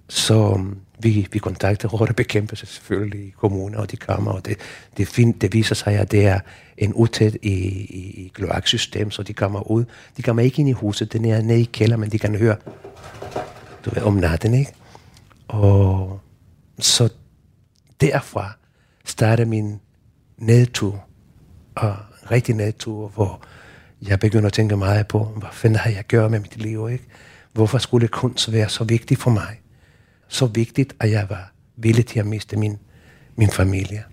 [0.08, 4.56] Så um, vi, vi kontakter rottebekæmpelse selvfølgelig i kommuner, og de kommer, og det,
[4.96, 6.40] det, find, det viser sig, at det er
[6.78, 9.84] en utæt i, i, i kloaksystem, så de kommer ud.
[10.16, 12.56] De kommer ikke ind i huset, den er nede i kælder, men de kan høre
[13.84, 14.72] du ved, om natten, ikke?
[15.48, 16.20] Og
[16.78, 17.08] så
[18.00, 18.52] derfra
[19.04, 19.80] starter min
[20.38, 21.04] nedtur,
[21.74, 21.96] og
[22.30, 23.42] rigtig nedtur, hvor
[24.02, 27.04] jeg begynder at tænke meget på, hvad fanden har jeg gjort med mit liv, ikke?
[27.52, 29.60] Hvorfor skulle kunst være så vigtig for mig?
[30.28, 32.78] Så vigtigt, at jeg var villig til at miste min,
[33.36, 34.04] min familie.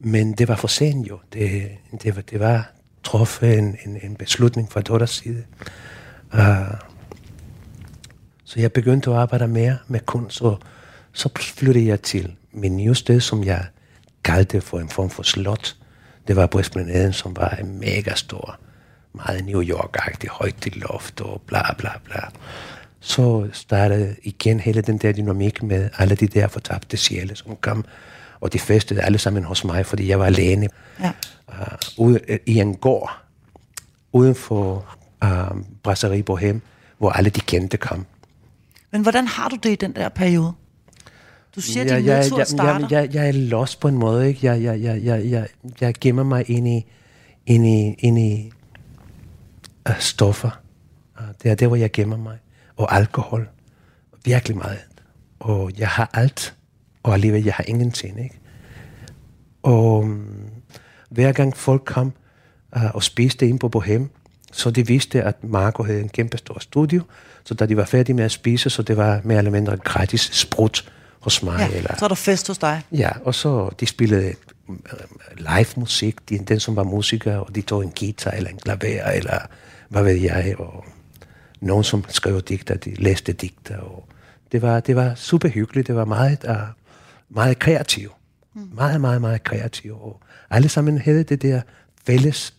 [0.00, 1.18] Men det var for sent jo.
[1.32, 1.70] Det,
[2.02, 2.72] det, var, det var
[3.04, 5.44] truffet en, en, en beslutning fra Dotters side.
[6.34, 6.74] Uh,
[8.44, 10.60] så jeg begyndte at arbejde mere med kunst, og
[11.12, 13.66] så flyttede jeg til min nye sted, som jeg
[14.24, 15.76] kaldte for en form for slot.
[16.28, 18.58] Det var på Esplanaden, som var en mega stor,
[19.12, 22.20] meget New York-agtig, højt til loft og bla bla bla.
[23.00, 27.84] Så startede igen hele den der dynamik med alle de der fortabte sjæle, som kom.
[28.40, 30.68] Og de festede alle sammen hos mig, fordi jeg var alene.
[31.00, 31.12] Ja.
[31.48, 33.10] Uh, ude, uh, I en gård
[34.12, 36.60] uden for uh, Brasserie Bohem,
[36.98, 38.06] hvor alle de kendte kom.
[38.92, 40.52] Men hvordan har du det i den der periode?
[41.56, 42.86] Du siger, at Ja, din jeg, nedtur jeg, starter.
[42.90, 44.28] jeg, jeg, jeg er lost på en måde.
[44.28, 44.46] Ikke?
[44.46, 45.46] Jeg, jeg, jeg, jeg, jeg,
[45.80, 46.86] jeg gemmer mig ind i,
[47.46, 48.52] ind i, ind i
[49.88, 50.60] uh, stoffer.
[51.20, 52.38] Uh, det er der, hvor jeg gemmer mig.
[52.76, 53.48] Og alkohol.
[54.24, 54.80] Virkelig meget.
[55.40, 56.54] Og jeg har alt,
[57.02, 58.24] og alligevel jeg har ingenting.
[58.24, 58.38] Ikke?
[59.62, 60.50] Og um,
[61.10, 62.12] hver gang folk kom
[62.76, 64.10] uh, og spiste ind på Bohem,
[64.52, 67.02] så de vidste, at Marco havde en kæmpe stor studio,
[67.44, 70.20] så da de var færdige med at spise, så det var mere eller mindre gratis
[70.20, 71.58] sprut hos mig.
[71.58, 72.82] ja, eller, så er der fest hos dig.
[72.92, 74.34] Ja, og så de spillede
[74.68, 74.76] øh,
[75.36, 79.10] live musik, de, den som var musiker, og de tog en guitar eller en klaver,
[79.10, 79.38] eller
[79.88, 80.84] hvad ved jeg, og
[81.60, 84.08] nogen som skrev digter, de læste digter, og
[84.52, 86.56] det var, det var super hyggeligt, det var meget, uh,
[87.28, 88.12] meget kreativt.
[88.54, 88.70] Mm.
[88.74, 90.20] Meget, meget, meget kreativt, og
[90.50, 91.60] alle sammen havde det der
[92.06, 92.54] fælles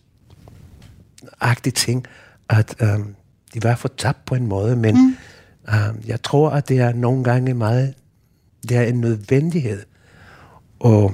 [1.40, 2.06] agtige ting,
[2.48, 3.14] at um,
[3.54, 5.16] de var fortabt på en måde, men mm.
[5.68, 7.94] um, jeg tror, at det er nogle gange meget,
[8.68, 9.82] det er en nødvendighed
[10.84, 11.10] at,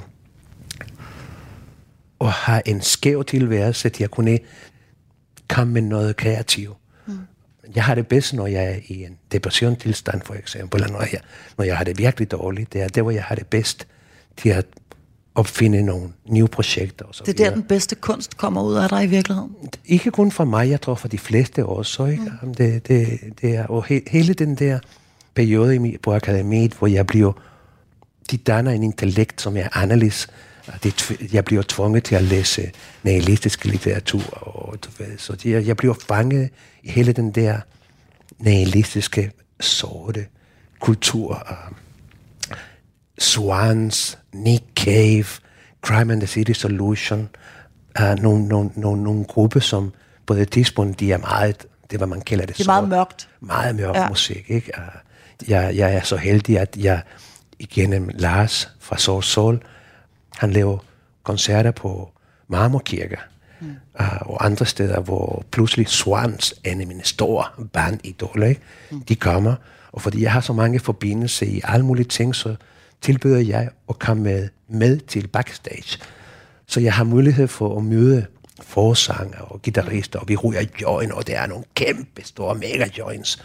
[2.21, 4.39] at have en skæv tilværelse, til at kunne
[5.49, 6.77] komme med noget kreativt.
[7.05, 7.17] Mm.
[7.75, 11.21] Jeg har det bedst, når jeg er i en depressionstilstand, for eksempel, eller når jeg,
[11.57, 12.73] når jeg har det virkelig dårligt.
[12.73, 13.87] Det er der, hvor jeg har det bedst
[14.37, 14.65] til at
[15.35, 17.05] opfinde nogle nye projekter.
[17.05, 19.51] Og så Det er der, den bedste kunst kommer ud af dig i virkeligheden.
[19.85, 22.05] Ikke kun for mig, jeg tror for de fleste også.
[22.05, 22.31] Ikke?
[22.41, 22.55] Mm.
[22.55, 24.79] Det, det, det er, og he, hele den der
[25.35, 27.33] periode på akademiet, hvor jeg bliver,
[28.31, 30.27] de danner en intellekt, som er anderledes.
[30.83, 32.71] Det, jeg bliver tvunget til at læse
[33.03, 34.21] nihilistisk litteratur.
[34.31, 36.49] Og, du ved, så de, jeg bliver fanget
[36.83, 37.59] i hele den der
[38.39, 40.25] nihilistiske, sorte
[40.79, 41.47] kultur.
[43.19, 45.25] Swans, Nick Cave,
[45.81, 47.29] Crime and the City Solution,
[48.01, 49.93] uh, nogle, nogle, nogle, nogle grupper, som
[50.25, 52.57] på det tidspunkt, de er meget, det hvad man kalder det.
[52.57, 53.29] Det er meget sort- mørkt.
[53.39, 54.01] Meget mørk Ja.
[54.01, 54.09] ja.
[54.09, 54.71] musik, ikke?
[54.77, 57.01] Uh, jeg, jeg er så heldig, at jeg
[57.59, 59.59] igennem Lars fra Soul Soul,
[60.37, 60.77] han laver
[61.23, 62.11] koncerter på
[62.47, 63.17] Marmorkirker,
[63.61, 63.67] mm.
[63.99, 68.61] uh, og andre steder, hvor pludselig Swans, en af mine store bandidoler, ikke?
[68.91, 69.03] Mm.
[69.03, 69.55] de kommer,
[69.91, 72.55] og fordi jeg har så mange forbindelser i alle mulige ting, så
[73.01, 75.99] tilbyder jeg at komme med, med til backstage.
[76.67, 78.25] Så jeg har mulighed for at møde
[78.61, 83.43] forsanger og guitarister, og vi ryger joint, og det er nogle kæmpe store mega joints.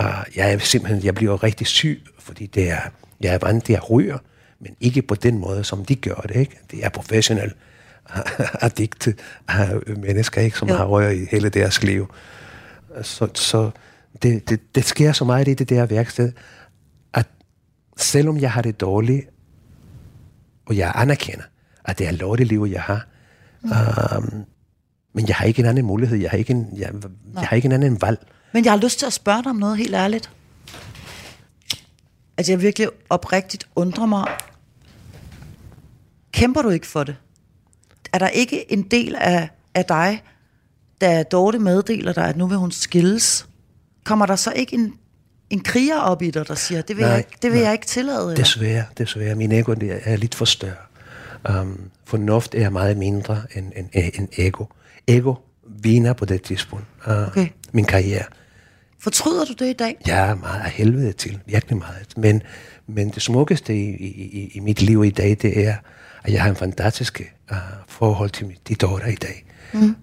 [0.00, 2.80] Uh, jeg er simpelthen, jeg bliver rigtig syg, fordi det er,
[3.20, 4.18] jeg er vant til at ryge,
[4.60, 6.58] men ikke på den måde, som de gør det, ikke?
[6.70, 7.54] Det er professionelle
[8.66, 9.14] addikte
[9.48, 10.58] uh, mennesker, ikke?
[10.58, 10.74] Som Jo.
[10.74, 12.14] har røget i hele deres liv.
[13.02, 13.70] Så, så
[14.22, 16.32] det, det, det sker så meget i det der værksted,
[17.14, 17.26] at
[17.96, 19.28] selvom jeg har det dårligt,
[20.66, 21.44] og jeg anerkender,
[21.84, 23.06] at det er lorteliv, jeg har,
[23.62, 24.44] um,
[25.12, 26.92] men jeg har ikke en anden mulighed, jeg har ikke en, jeg,
[27.34, 28.26] jeg har ikke en anden valg.
[28.52, 30.30] Men jeg har lyst til at spørge dig om noget helt ærligt.
[32.36, 34.26] At jeg virkelig oprigtigt undrer mig.
[36.40, 37.16] Kæmper du ikke for det?
[38.12, 40.22] Er der ikke en del af, af dig,
[41.00, 43.48] da Dorte meddeler dig, at nu vil hun skilles?
[44.04, 44.94] Kommer der så ikke en,
[45.50, 47.64] en kriger op i dig, der siger, det vil, Nej, jeg, ikke, det vil nej.
[47.64, 48.22] jeg ikke tillade?
[48.22, 48.34] Eller?
[48.34, 49.34] Desværre, desværre.
[49.34, 49.74] Min ego
[50.04, 50.74] er lidt for større.
[51.60, 54.64] Um, fornuft er meget mindre end, end, end ego.
[55.06, 55.34] Ego
[55.82, 56.84] viner på det tidspunkt.
[57.06, 57.48] Uh, Okay.
[57.72, 58.24] Min karriere.
[58.98, 59.96] Fortryder du det i dag?
[60.08, 62.06] Er meget af helvede til, virkelig meget.
[62.16, 62.42] Men,
[62.86, 65.74] men det smukkeste i, i, i mit liv i dag, det er,
[66.24, 67.56] at jeg har en fantastisk uh,
[67.88, 69.44] forhold til de Dora i dag.
[69.72, 69.80] Mm.
[69.82, 69.94] Uh,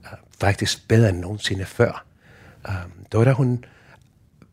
[0.41, 2.05] faktisk bedre end nogensinde før.
[2.67, 2.73] Um,
[3.13, 3.63] Dora, hun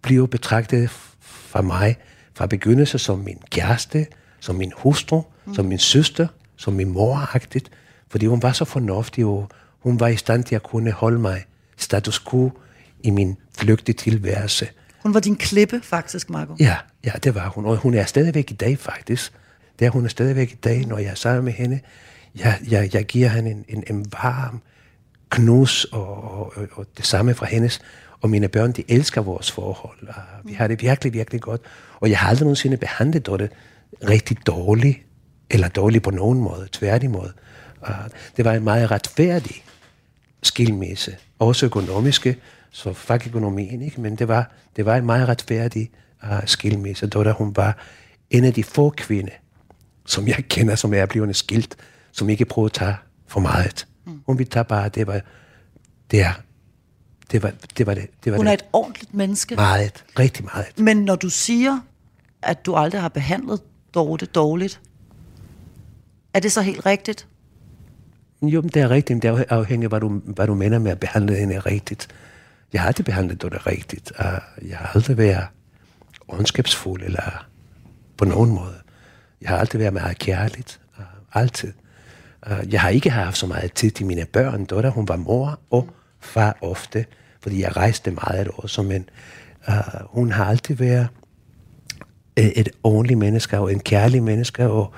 [0.02, 0.90] blev betragtet
[1.20, 1.96] fra mig
[2.34, 4.06] fra begyndelse som min kæreste,
[4.40, 5.54] som min hustru, mm.
[5.54, 7.68] som min søster, som min mor -agtigt,
[8.08, 11.44] fordi hun var så fornuftig, og hun var i stand til at kunne holde mig
[11.76, 12.52] status quo
[13.00, 14.68] i min flygtige tilværelse.
[15.02, 16.56] Hun var din klippe, faktisk, Marco.
[16.60, 17.64] Ja, ja, det var hun.
[17.64, 19.32] Og hun er stadigvæk i dag, faktisk.
[19.78, 21.80] Det er hun er stadigvæk i dag, når jeg er sammen med hende.
[22.38, 24.62] Jeg, jeg, jeg giver hende en, en, en varm
[25.30, 27.80] knus, og, og, og, og det samme fra hendes.
[28.20, 30.08] Og mine børn, de elsker vores forhold.
[30.08, 30.14] Og
[30.44, 31.60] vi har det virkelig, virkelig godt.
[32.00, 33.50] Og jeg har aldrig nogensinde behandlet det
[34.08, 34.98] rigtig dårligt,
[35.50, 37.30] eller dårligt på nogen måde, tværtimod.
[37.80, 37.94] Og
[38.36, 39.64] det var en meget retfærdig
[40.42, 42.36] skilmisse, også økonomiske,
[42.70, 44.00] så fuck økonomien, ikke?
[44.00, 45.90] men det var, det var en meget retfærdig
[46.22, 47.78] uh, skilmisse, da hun var
[48.30, 49.32] en af de få kvinder,
[50.06, 51.76] som jeg kender, som er blevet skilt,
[52.12, 52.96] som ikke prøvede at tage
[53.26, 53.86] for meget.
[54.06, 54.20] Mm.
[54.26, 55.20] Hun ville tage bare, det var,
[56.10, 56.32] det er,
[57.32, 57.86] det var det.
[57.86, 58.50] Var det, det var Hun det.
[58.50, 59.54] er et ordentligt menneske.
[59.54, 60.78] Meget, rigtig meget.
[60.78, 61.80] Men når du siger,
[62.42, 63.60] at du aldrig har behandlet
[63.94, 64.80] Dorte dårligt,
[66.34, 67.26] er det så helt rigtigt?
[68.42, 70.78] Jo, men det er rigtigt, men det er afhængigt af, hvad du, hvad du mener
[70.78, 72.08] med at behandle hende rigtigt.
[72.72, 74.12] Jeg har altid behandlet det rigtigt.
[74.18, 75.46] Uh, jeg har aldrig været
[76.28, 77.46] ondskabsfuld eller
[78.16, 78.74] på nogen måde.
[79.44, 80.80] Jeg har altid været meget kærligt.
[80.98, 81.72] Uh, altid.
[82.46, 84.64] Uh, jeg har ikke haft så meget tid til mine børn.
[84.64, 85.88] Dotter, hun var mor og
[86.20, 87.06] far ofte,
[87.40, 89.08] fordi jeg rejste meget også, men
[89.68, 91.08] uh, hun har altid været
[92.36, 94.92] et ordentligt menneske og en kærlig menneske, og,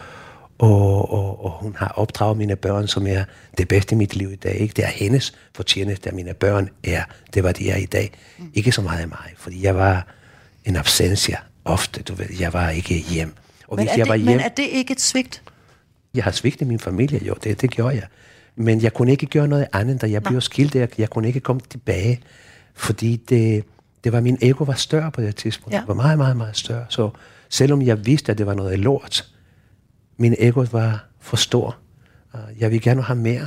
[0.59, 3.25] og, og, og hun har opdraget mine børn, som er
[3.59, 4.55] det bedste i mit liv i dag.
[4.55, 4.73] Ikke?
[4.77, 7.03] Det er hendes fortjeneste, at mine børn er
[7.35, 8.13] det, hvad de er i dag.
[8.39, 8.51] Mm.
[8.55, 10.07] Ikke så meget af mig, fordi jeg var
[10.65, 12.03] en absentia ofte.
[12.03, 13.35] Du ved, jeg var ikke hjem.
[13.69, 15.43] Og men, er jeg var det, hjem, men er det ikke et svigt?
[16.15, 18.07] Jeg har svigtet min familie, jo, det, det gjorde jeg.
[18.57, 20.29] Men jeg kunne ikke gøre noget andet, da jeg Nå.
[20.31, 20.75] blev skilt.
[20.75, 22.21] Jeg, jeg kunne ikke komme tilbage,
[22.75, 23.65] fordi det,
[24.05, 25.75] det var min ego var større på det tidspunkt.
[25.75, 25.81] Ja.
[25.81, 26.85] Det var meget, meget, meget større.
[26.89, 27.11] Så
[27.49, 29.29] selvom jeg vidste, at det var noget lort,
[30.17, 31.77] min ego var for stor.
[32.59, 33.47] Jeg ville gerne have mere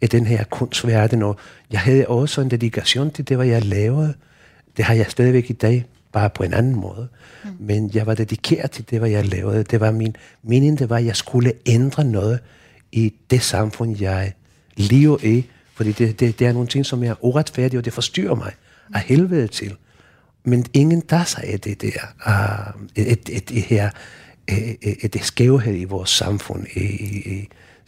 [0.00, 1.36] af den her kunstverden, og
[1.70, 4.14] jeg havde også en dedikation til det, hvad jeg lavede.
[4.76, 7.08] Det har jeg stadigvæk i dag, bare på en anden måde.
[7.44, 7.50] Mm.
[7.58, 9.62] Men jeg var dedikeret til det, hvad jeg lavede.
[9.62, 12.38] Det var min mening, det var, at jeg skulle ændre noget
[12.92, 14.32] i det samfund, jeg
[14.76, 15.46] lever i.
[15.74, 18.52] Fordi det, det, det er nogle ting, som er uretfærdige, og det forstyrrer mig
[18.94, 19.76] af helvede til.
[20.44, 23.90] Men ingen der sig det der, uh, et, et, et, et her
[24.48, 26.66] et, et skævhed i vores samfund.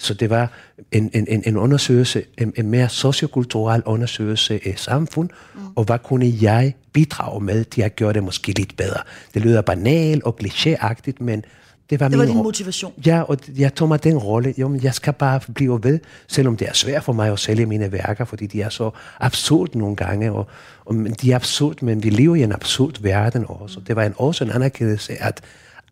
[0.00, 0.52] Så det var
[0.92, 5.60] en, en, en undersøgelse, en, en mere sociokulturel undersøgelse af samfund, mm.
[5.76, 9.00] og hvad kunne jeg bidrage med til at gøre det måske lidt bedre.
[9.34, 11.44] Det lyder banalt og klichéagtigt, men
[11.90, 12.92] det var, det var min din motivation.
[13.06, 14.54] Ja, og jeg tog mig den rolle.
[14.58, 15.98] Jo, men jeg skal bare blive ved,
[16.28, 18.90] selvom det er svært for mig at sælge mine værker, fordi de er så
[19.20, 20.32] absurd nogle gange.
[20.32, 20.46] Og,
[20.84, 23.80] og de er absurd, men vi lever i en absurd verden også.
[23.80, 25.40] Det var en, også en anerkendelse, at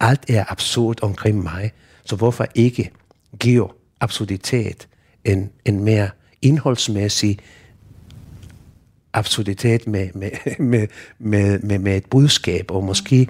[0.01, 1.73] alt er absurd omkring mig.
[2.05, 2.91] Så hvorfor ikke
[3.39, 3.69] give
[4.01, 4.89] absurditet
[5.25, 6.11] en, en mere
[6.43, 7.39] indholdsmæssig
[9.13, 10.87] absurditet med, med, med,
[11.19, 13.29] med, med, med et budskab, og måske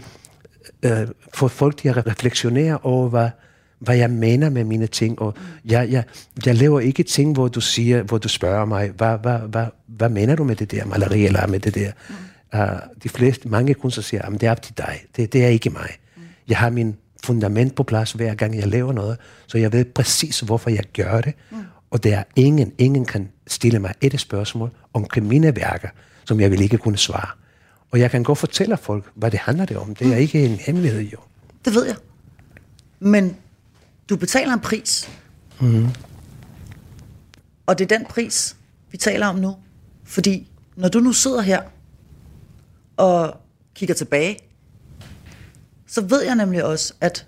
[0.83, 3.31] øh, få folk til at refleksionere over, hvad,
[3.79, 5.19] hvad jeg mener med mine ting.
[5.19, 6.05] Og jeg, jeg,
[6.47, 10.09] jeg laver ikke ting, hvor du siger, hvor du spørger mig, hvad, hvad, hvad, hvad
[10.09, 11.93] mener du med det der maleri, eller med det der?
[12.09, 12.15] Mm.
[12.61, 15.01] Uh, de fleste, mange kunstnere siger, at det er op til dig.
[15.17, 15.91] Det, det er ikke mig.
[16.17, 16.23] Mm.
[16.49, 20.41] Jeg har min fundament på plads, hver gang jeg laver noget, så jeg ved præcis,
[20.41, 21.35] hvorfor jeg gør det.
[21.51, 21.57] Mm.
[21.91, 25.89] Og der er ingen, ingen kan stille mig et spørgsmål omkring mine værker,
[26.25, 27.29] som jeg vil ikke kunne svare.
[27.91, 29.95] Og jeg kan godt fortælle folk, hvad det handler det om.
[29.95, 30.19] Det er mm.
[30.19, 31.19] ikke en hemmelighed, jo.
[31.65, 31.97] Det ved jeg.
[33.01, 33.37] Men
[34.11, 35.11] du betaler en pris.
[35.61, 35.89] Mm.
[37.67, 38.57] Og det er den pris,
[38.91, 39.57] vi taler om nu.
[40.05, 41.63] Fordi når du nu sidder her
[42.97, 43.37] og
[43.75, 44.39] kigger tilbage,
[45.89, 47.27] så ved jeg nemlig også, at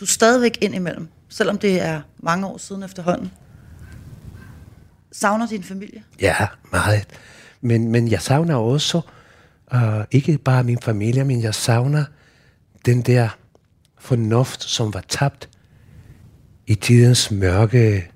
[0.00, 3.32] du stadigvæk indimellem, selvom det er mange år siden efterhånden,
[5.12, 6.02] savner din familie.
[6.20, 6.36] Ja,
[6.72, 7.06] meget.
[7.60, 9.00] Men, men jeg savner også
[9.74, 12.04] Uh, ikke bare min familie, men jeg savner
[12.86, 13.28] den der
[13.98, 15.48] fornuft, som var tabt
[16.66, 18.10] i tidens mørke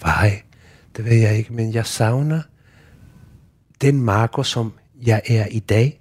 [0.00, 0.42] vej.
[0.96, 2.42] Det ved jeg ikke, men jeg savner
[3.80, 4.72] den Marco, som
[5.02, 6.00] jeg er i dag.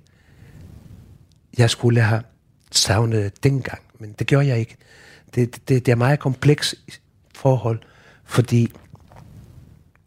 [1.58, 2.22] Jeg skulle have
[2.80, 4.78] savnede dengang, men det gjorde jeg ikke.
[5.36, 6.76] Det, det, det er meget kompleks
[7.36, 7.80] forhold,
[8.26, 8.72] fordi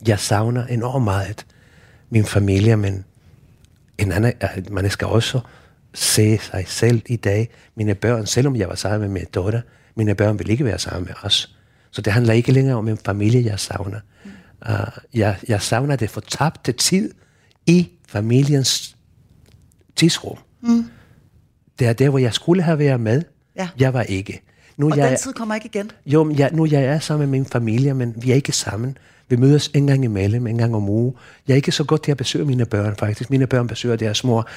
[0.07, 1.47] jeg savner enormt meget
[2.11, 3.05] min familie, men
[3.99, 4.33] en anden,
[4.71, 5.41] man skal også
[5.95, 7.51] se sig selv i dag.
[7.75, 9.61] Mine børn, selvom jeg var sammen med min datter,
[9.95, 11.57] mine børn vil ikke være sammen med os.
[11.91, 14.01] Så det handler ikke længere om en familie, jeg savner.
[14.69, 17.15] Uh, jeg, jeg savner det fortabte tid
[17.67, 18.97] i familiens
[19.97, 20.39] tidsrum.
[20.61, 20.91] Mm.
[21.79, 23.23] Det er der, hvor jeg skulle have været med.
[23.57, 23.69] Ja.
[23.79, 24.43] Jeg var ikke.
[24.77, 25.91] Nu Og jeg, den tid kommer ikke igen.
[26.07, 28.99] jo, men jeg, nu jeg er sammen med min familie, men vi er ikke sammen.
[29.29, 31.15] Vi mødes en gang imellem, en gang om uge.
[31.49, 33.31] Jeg er ikke så godt til at besøge mine børn, faktisk.
[33.31, 34.49] Mine børn besøger deres mor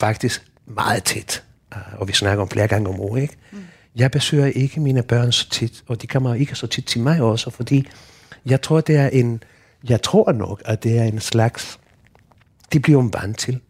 [0.00, 1.42] faktisk meget tit.
[1.76, 3.36] Uh, Og vi snakker om flere gange om ugen, ikke?
[3.52, 3.58] Mm.
[3.96, 7.20] Jeg besøger ikke mine børn så tit, og de kommer ikke så tit til mig
[7.22, 7.88] også, fordi
[8.46, 9.42] jeg tror, det er en,
[9.88, 11.78] jeg tror nok, at det er en slags,
[12.72, 13.60] de bliver jo vant til.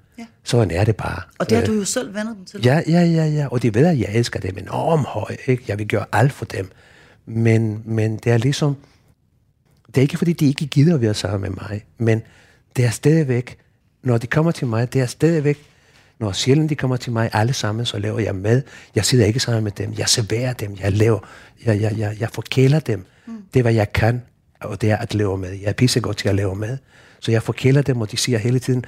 [0.46, 1.22] Sådan er det bare.
[1.38, 2.60] Og det har Øh, du jo selv vendet dem til.
[2.64, 3.46] Ja, ja, ja, ja.
[3.50, 5.38] Og de ved, at jeg elsker dem enormt højt.
[5.46, 5.64] Ikke?
[5.68, 6.70] Jeg vil gøre alt for dem.
[7.26, 8.76] Men, men det er ligesom...
[9.86, 11.84] Det er ikke, fordi de ikke gider at være sammen med mig.
[11.98, 12.22] Men
[12.76, 13.56] det er stadigvæk...
[14.02, 15.58] Når de kommer til mig, det er stadigvæk...
[16.18, 18.62] Når sjældent de kommer til mig alle sammen, så laver jeg mad.
[18.94, 19.94] Jeg sidder ikke sammen med dem.
[19.98, 20.76] Jeg serverer dem.
[20.80, 21.18] Jeg laver...
[21.64, 23.04] Jeg, jeg, jeg, jeg forkæler dem.
[23.26, 23.32] Mm.
[23.54, 24.22] Det er, hvad jeg kan.
[24.60, 25.52] Og det er at lave mad.
[25.52, 26.78] Jeg er pissegodt til at lave mad.
[27.20, 28.84] Så jeg forkæler dem, og de siger hele tiden,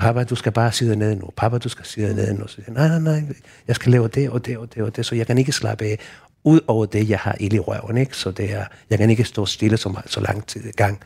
[0.00, 1.30] Papa, du skal bare sidde ned nu.
[1.36, 2.46] Papa, du skal sidde ned nu.
[2.46, 3.34] Så jeg, nej, nej, nej,
[3.68, 5.84] jeg skal lave det og det og det og det, så jeg kan ikke slappe
[5.84, 5.98] af.
[6.44, 8.16] Ud over det, jeg har ild i røven, ikke?
[8.16, 11.00] Så det er, jeg kan ikke stå stille så, meget, så lang tid i gang.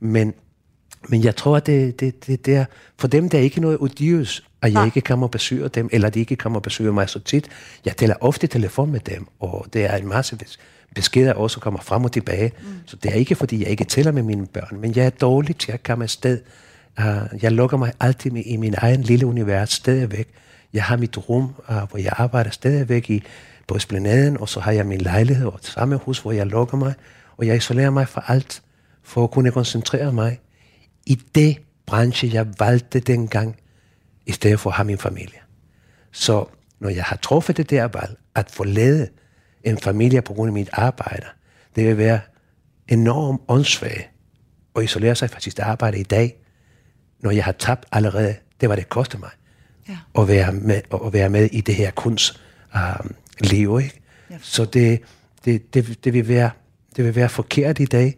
[0.00, 0.34] Men,
[1.08, 2.64] men jeg tror, at det, det, det, det er,
[2.98, 6.10] for dem der er ikke noget odiøs, at jeg ikke kommer og besøger dem, eller
[6.10, 7.48] de ikke kommer og besøger mig så tit.
[7.84, 10.58] Jeg taler ofte i telefon med dem, og det er en masse bes-
[10.94, 12.52] beskeder også kommer frem og tilbage.
[12.60, 12.66] Mm.
[12.86, 15.56] Så det er ikke, fordi jeg ikke tæller med mine børn, men jeg er dårlig
[15.56, 16.38] til at komme afsted.
[16.98, 20.28] Uh, jeg lukker mig altid med, i min egen lille univers stadigvæk.
[20.72, 23.22] Jeg har mit rum, uh, hvor jeg arbejder stadigvæk i
[23.66, 26.76] på Esplanaden, og så har jeg min lejlighed og et samme hus, hvor jeg lukker
[26.76, 26.94] mig,
[27.36, 28.62] og jeg isolerer mig fra alt,
[29.02, 30.40] for at kunne koncentrere mig
[31.06, 33.56] i det branche, jeg valgte dengang,
[34.26, 35.38] i stedet for at have min familie.
[36.12, 36.44] Så
[36.80, 39.08] når jeg har truffet det der valg, at forlade
[39.64, 41.26] en familie på grund af mit arbejde,
[41.76, 42.20] det vil være
[42.88, 44.10] enormt åndssvagt
[44.76, 46.36] at isolere sig fra sit arbejde i dag,
[47.20, 49.30] når jeg har tabt allerede, det var det koster mig,
[49.88, 49.96] Ja.
[50.22, 52.40] at, være med, at være med i det her kunst
[52.74, 53.78] um, liv.
[53.82, 54.00] Ikke?
[54.30, 54.36] Ja.
[54.42, 55.00] Så det,
[55.44, 56.50] det, det, det, vil være,
[56.96, 58.14] det vil være forkert i dag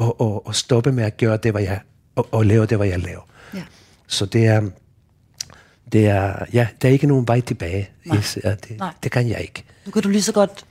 [0.00, 1.80] at, at, at stoppe med at gøre det, hvad jeg,
[2.16, 3.20] og, og lave det, hvad jeg laver.
[3.54, 3.62] Ja.
[4.06, 4.62] Så det er,
[5.92, 7.90] det er, ja, der er ikke nogen vej tilbage.
[8.04, 8.18] Nej.
[8.44, 8.92] Ja, det, Nej.
[9.02, 9.64] det kan jeg ikke.
[9.86, 10.66] Nu kan du lige så godt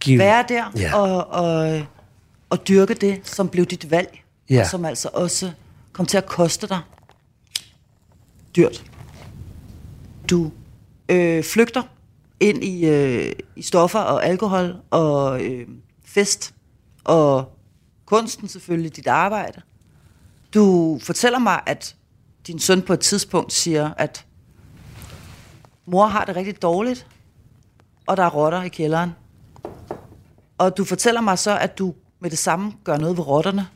[0.00, 0.96] Give, være der Ja.
[0.96, 1.82] og, og,
[2.50, 4.22] og dyrke det, som blev dit valg.
[4.50, 4.60] Ja.
[4.60, 5.50] Og som altså også
[5.96, 6.80] kom til at koste dig
[8.56, 8.84] dyrt.
[10.30, 10.52] Du
[11.08, 11.82] øh, flygter
[12.40, 15.68] ind i, øh, i stoffer og alkohol og øh,
[16.04, 16.54] fest
[17.04, 17.56] og
[18.04, 19.62] kunsten selvfølgelig, dit arbejde.
[20.54, 21.96] Du fortæller mig, at
[22.46, 24.26] din søn på et tidspunkt siger, at
[25.86, 27.06] mor har det rigtig dårligt,
[28.06, 29.10] og der er rotter i kælderen.
[30.58, 33.68] Og du fortæller mig så, at du med det samme gør noget ved rotterne.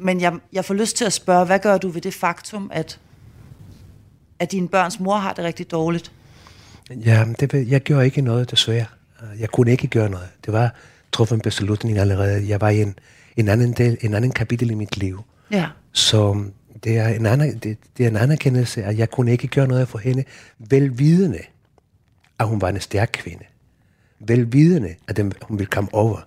[0.00, 3.00] Men jeg, jeg får lyst til at spørge, hvad gør du ved det faktum, at,
[4.38, 6.12] at dine børns mor har det rigtig dårligt?
[6.90, 8.86] Ja, det, jeg gjorde ikke noget, desværre.
[9.38, 10.28] Jeg kunne ikke gøre noget.
[10.44, 10.74] Det var
[11.12, 12.48] truffet en beslutning allerede.
[12.48, 12.98] Jeg var i en,
[13.36, 15.22] en, anden del, en anden kapitel i mit liv.
[15.50, 15.66] Ja.
[15.92, 16.44] Så
[16.84, 19.88] det er, en aner, det, det er en anerkendelse, at jeg kunne ikke gøre noget
[19.88, 20.24] for hende,
[20.58, 21.40] velvidende,
[22.38, 23.44] at hun var en stærk kvinde.
[24.20, 26.18] Velvidende, at hun ville komme over.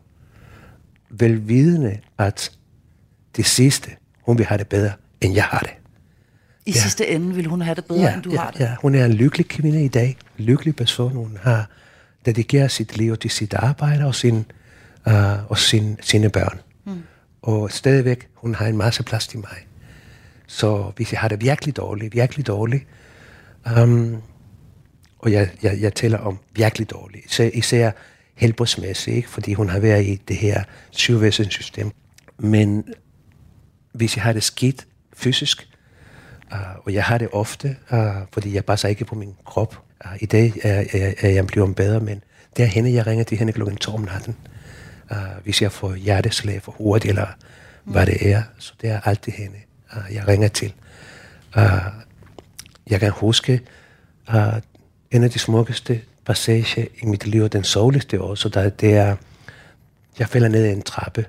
[1.10, 2.52] Velvidende, at
[3.36, 5.70] det sidste, hun vil have det bedre, end jeg har det.
[6.66, 6.80] I ja.
[6.80, 8.60] sidste ende vil hun have det bedre, Ja, end du ja, har det.
[8.60, 10.18] ja, hun er en lykkelig kvinde i dag.
[10.38, 11.12] Lykkelig person.
[11.12, 11.70] Hun har
[12.26, 14.46] dedikeret sit liv til sit arbejde og, sin,
[15.08, 16.60] uh, og sin, sine børn.
[16.86, 17.04] Mm.
[17.42, 19.58] Og stadigvæk, hun har en masse plads til mig.
[20.48, 22.84] Så hvis jeg har det virkelig dårligt, virkelig dårligt,
[23.82, 24.18] um,
[25.20, 27.92] og jeg, jeg, jeg taler om virkelig dårligt, især, især
[28.36, 29.30] helbredsmæssigt, ikke?
[29.30, 31.92] fordi hun har været i det her syvvæsenssystem.
[32.40, 32.84] Men
[33.94, 35.68] hvis jeg har det skidt fysisk,
[36.54, 37.98] Uh, og jeg har det ofte, uh,
[38.34, 39.80] fordi jeg passer ikke på min krop.
[40.06, 42.24] Uh, I dag er, er, er jeg blevet bedre, men
[42.58, 44.36] det er hende, jeg ringer til hende klokken 2 om natten.
[45.12, 47.28] Uh, hvis jeg får hjerteslag for hurtigt, eller
[47.84, 48.44] hvad det er.
[48.58, 49.58] Så det er altid hende,
[49.96, 50.74] uh, jeg ringer til.
[51.58, 51.64] Uh,
[52.88, 53.62] jeg kan huske
[54.30, 54.54] uh,
[55.12, 59.16] en af de smukkeste passager i mit liv, den sovligste også, der, det er,
[60.20, 61.26] jeg falder ned ad en trappe.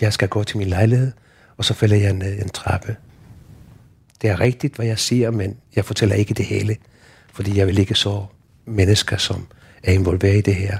[0.00, 1.12] Jeg skal gå til min lejlighed,
[1.56, 2.96] og så falder jeg ned en trappe.
[4.22, 6.76] Det er rigtigt, hvad jeg siger, men jeg fortæller ikke det hele,
[7.32, 8.26] fordi jeg vil ikke så
[8.64, 9.46] mennesker, som
[9.82, 10.78] er involveret i det her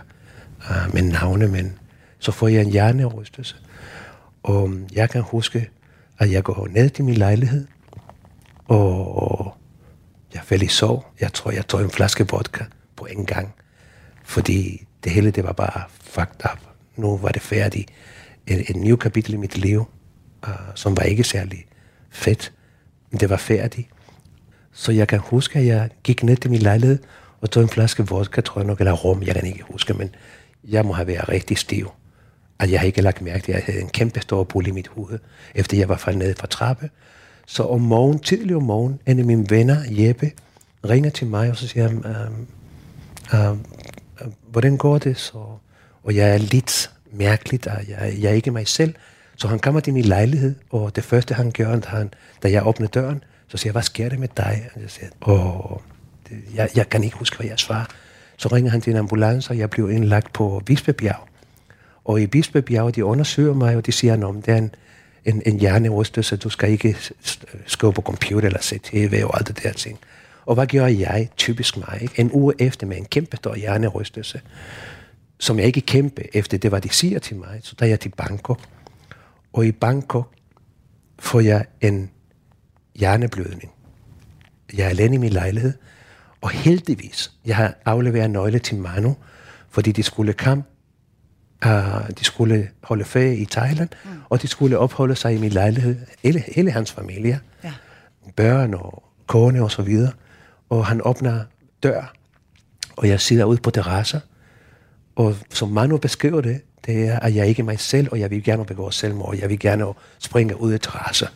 [0.70, 1.78] uh, med navne, men
[2.18, 3.56] så får jeg en hjernerystelse.
[4.42, 5.70] Og mm, jeg kan huske,
[6.18, 7.66] at jeg går ned til min lejlighed,
[8.64, 9.54] og
[10.34, 11.12] jeg faldt i sov.
[11.20, 12.64] Jeg tror, jeg tog en flaske vodka
[12.96, 13.54] på en gang,
[14.24, 16.58] fordi det hele det var bare fucked up.
[16.96, 17.90] Nu var det færdigt.
[18.46, 19.86] Et, et nyt kapitel i mit liv,
[20.46, 21.66] uh, som var ikke særlig
[22.10, 22.52] fedt.
[23.10, 23.88] Men det var færdigt.
[24.72, 26.98] Så jeg kan huske, at jeg gik ned til min lejlighed
[27.40, 30.14] og tog en flaske vodka, tror jeg nok, eller rum, jeg kan ikke huske, men
[30.64, 31.90] jeg må have været rigtig stiv.
[32.58, 34.72] At jeg har ikke lagt mærke til, at jeg havde en kæmpe stor bulle i
[34.72, 35.18] mit hoved,
[35.54, 36.90] efter jeg var faldet ned fra trappe.
[37.46, 40.30] Så om morgen, tidlig om morgen, en af mine venner, Jeppe,
[40.88, 42.46] ringer til mig, og så siger han, um,
[43.40, 43.66] um,
[44.50, 45.44] hvordan går det så?
[46.02, 48.94] Og jeg er lidt mærkeligt, og jeg, jeg er ikke mig selv.
[49.36, 52.10] Så han kommer til min lejlighed, og det første han gør, da, han,
[52.42, 54.68] da jeg åbner døren, så siger jeg, hvad sker der med dig?
[54.74, 55.78] Og jeg siger, åh,
[56.28, 57.84] det, jeg, jeg kan ikke huske, hvad jeg svarer.
[58.36, 61.28] Så ringer han til en ambulance, og jeg bliver indlagt på Bispebjerg.
[62.04, 64.74] Og i Bispebjerg, de undersøger mig, og de siger, at det er en,
[65.24, 66.96] en, en hjernerystelse, du skal ikke
[67.66, 69.98] skrive på computer eller se tv og alt det der ting.
[70.46, 71.28] Og hvad gør jeg?
[71.36, 71.98] Typisk mig.
[72.00, 72.20] Ikke?
[72.20, 74.40] En uge efter med en kæmpe stor hjernerystelse,
[75.38, 77.60] som jeg ikke kæmpe efter, det var de siger til mig.
[77.62, 78.60] Så der jeg til Bangkok.
[79.56, 80.34] Og i Bangkok
[81.18, 82.10] får jeg en
[82.94, 83.72] hjerneblødning.
[84.76, 85.72] Jeg er alene i min lejlighed,
[86.40, 89.16] og heldigvis, jeg har afleveret nøgle til Manu,
[89.70, 90.66] fordi de skulle kamp,
[91.66, 94.10] uh, de skulle holde ferie i Thailand, mm.
[94.28, 97.72] og de skulle opholde sig i min lejlighed, hele, hele hans familie, ja.
[98.36, 100.12] børn og kone og så videre.
[100.68, 101.44] Og han åbner
[101.82, 102.14] dør,
[102.96, 104.20] og jeg sidder ude på terrasser,
[105.16, 108.30] og som Manu beskriver det, det er, at jeg ikke er mig selv, og jeg
[108.30, 109.84] vil gerne begå selvmord, jeg vil gerne
[110.18, 111.26] springe ud af terrasser.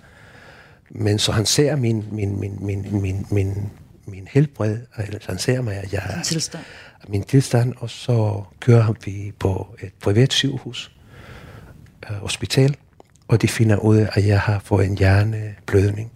[0.91, 3.71] Men så han ser min, min, min, min, min, min,
[4.07, 6.65] min helbred, eller han ser mig, at jeg er tilstand.
[7.09, 10.93] min tilstand, og så kører vi på et privat sygehus,
[12.11, 12.77] øh, hospital,
[13.29, 16.13] og de finder ud af, at jeg har fået en hjerneblødning.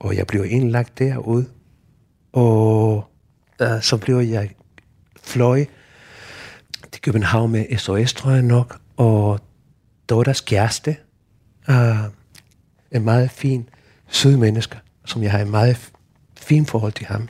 [0.00, 1.46] Og jeg bliver indlagt derude,
[2.32, 3.04] og
[3.60, 4.50] øh, så bliver jeg
[5.22, 5.64] fløj
[7.02, 9.40] København med SOS, tror jeg nok, og
[10.08, 10.96] Dottas kæreste,
[11.66, 12.10] er
[12.92, 13.68] en meget fin,
[14.08, 15.92] sød menneske, som jeg har en meget
[16.36, 17.28] fin forhold til ham.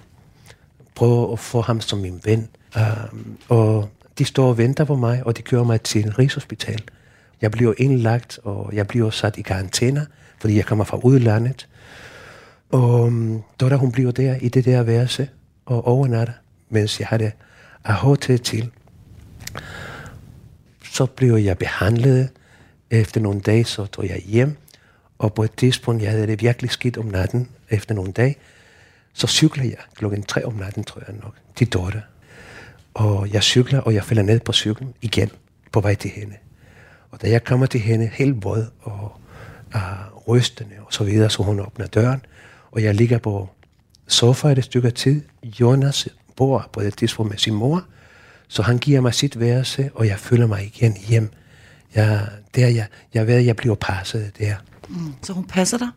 [0.95, 2.49] Prøver at få ham som min ven.
[2.77, 2.83] Uh,
[3.49, 6.83] og de står og venter på mig, og de kører mig til en rigshospital.
[7.41, 10.07] Jeg bliver indlagt, og jeg bliver sat i karantæne,
[10.41, 11.68] fordi jeg kommer fra udlandet.
[12.70, 15.29] Og mm, Dotter, hun bliver der i det der værelse
[15.66, 16.35] og overnatter,
[16.70, 17.33] mens jeg har det
[17.85, 18.70] af til,
[20.84, 22.28] så blev jeg behandlet.
[22.90, 24.57] Efter nogle dage, så tog jeg hjem.
[25.18, 28.36] Og på et tidspunkt, jeg havde det virkelig skidt om natten, efter nogle dage,
[29.12, 32.03] så cykler jeg klokken tre om natten, tror jeg nok, til Dorte.
[32.94, 35.30] Og jeg cykler, og jeg falder ned på cyklen igen,
[35.72, 36.34] på vej til hende.
[37.11, 39.12] Og da jeg kommer til hende, helt våd og
[39.74, 42.24] uh, rystende og så videre, så hun åbner døren,
[42.70, 43.48] og jeg ligger på
[44.07, 45.22] sofa et stykke tid.
[45.61, 47.84] Jonas bor på det tidspunkt med sin mor,
[48.53, 51.30] så han giver mig sit værelse, og jeg føler mig igen hjem.
[51.94, 54.55] Jeg, der, jeg, jeg ved, jeg bliver passet der.
[54.88, 55.14] Mm.
[55.22, 55.88] Så hun passer dig?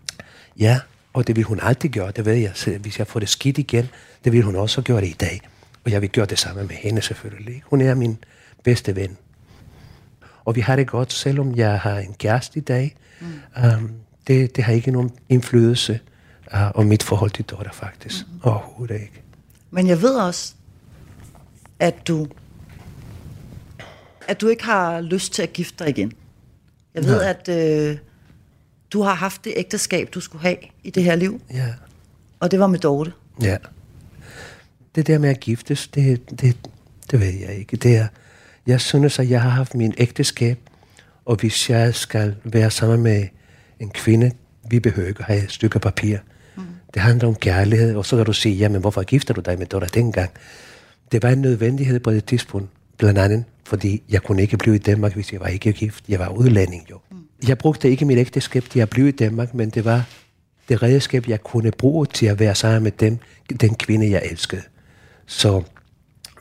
[0.60, 0.80] Ja,
[1.14, 2.80] og det vil hun altid gøre, det ved jeg.
[2.80, 3.90] Hvis jeg får det skidt igen,
[4.24, 5.42] det vil hun også gøre det i dag.
[5.86, 7.64] Og jeg vil gøre det samme med hende selvfølgelig.
[7.66, 8.18] Hun er min
[8.64, 9.18] bedste ven.
[10.46, 12.96] Og vi har det godt, selvom jeg har en kæreste i dag.
[13.22, 13.28] Mm.
[13.64, 13.92] Um,
[14.28, 16.00] det, det har ikke nogen indflydelse
[16.54, 18.26] uh, om mit forhold til Dorte faktisk.
[18.28, 18.40] Mm.
[18.44, 19.22] Overhovedet ikke.
[19.72, 20.54] Men jeg ved også,
[21.80, 22.28] at du
[24.28, 26.14] at du ikke har lyst til at gifte dig igen.
[26.94, 27.36] Jeg ved, Nej.
[27.40, 27.50] at
[27.90, 27.98] øh,
[28.92, 31.42] du har haft det ægteskab, du skulle have i det her liv.
[31.54, 31.74] Ja.
[32.40, 33.12] Og det var med Dorte.
[33.42, 33.58] Ja.
[34.96, 36.58] Det der med at giftes, det, det,
[37.12, 37.78] det ved jeg ikke.
[37.78, 38.08] Det er,
[38.68, 40.60] jeg synes, at jeg har haft min ægteskab,
[41.26, 43.28] og hvis jeg skal være sammen med
[43.80, 44.32] en kvinde,
[44.70, 46.18] vi behøver ikke have et stykke papir.
[46.56, 46.64] Mm.
[46.94, 49.66] Det handler om kærlighed, og så kan du sige, jamen hvorfor gifter du dig med
[49.68, 50.30] Dorte dengang?
[51.12, 54.80] Det var en nødvendighed på det tidspunkt, blandt andet fordi jeg kunne ikke blive i
[54.80, 56.04] Danmark, hvis jeg var ikke gift.
[56.10, 57.00] Jeg var udlænding jo.
[57.12, 57.18] Mm.
[57.48, 60.06] Jeg brugte ikke mit ægteskab til at blive i Danmark, men det var
[60.70, 63.18] det redskab, jeg kunne bruge til at være sammen med dem,
[63.62, 64.62] den kvinde, jeg elskede.
[65.26, 65.64] Så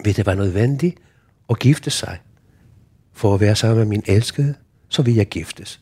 [0.00, 0.96] hvis det var nødvendigt
[1.50, 2.18] at gifte sig,
[3.12, 4.54] for at være sammen med min elskede,
[4.88, 5.80] så vil jeg giftes.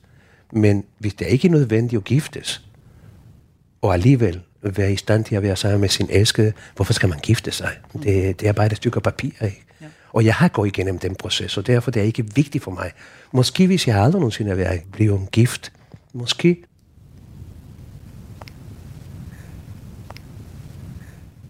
[0.53, 2.65] Men hvis det ikke er nødvendigt at giftes,
[3.83, 7.19] og alligevel være i stand til at være sammen med sin elskede, hvorfor skal man
[7.19, 7.71] gifte sig?
[8.03, 9.65] Det, det er bare et stykke papir, ikke?
[10.13, 12.93] Og jeg har gået igennem den proces, og derfor det er ikke vigtigt for mig.
[13.33, 15.73] Måske hvis jeg aldrig nogensinde været blevet gift,
[16.13, 16.65] måske.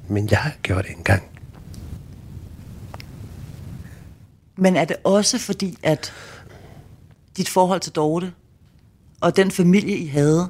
[0.08, 1.22] Men jeg har gjort det engang.
[4.56, 6.12] Men er det også fordi, at
[7.36, 8.32] dit forhold til Dorte
[9.20, 10.48] og den familie, I havde,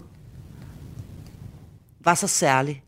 [2.01, 2.83] var så særlig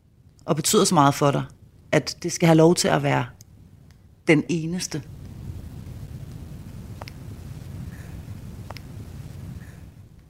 [0.45, 1.43] og betyder så meget for dig,
[1.91, 3.25] at det skal have lov til at være
[4.27, 5.01] den eneste?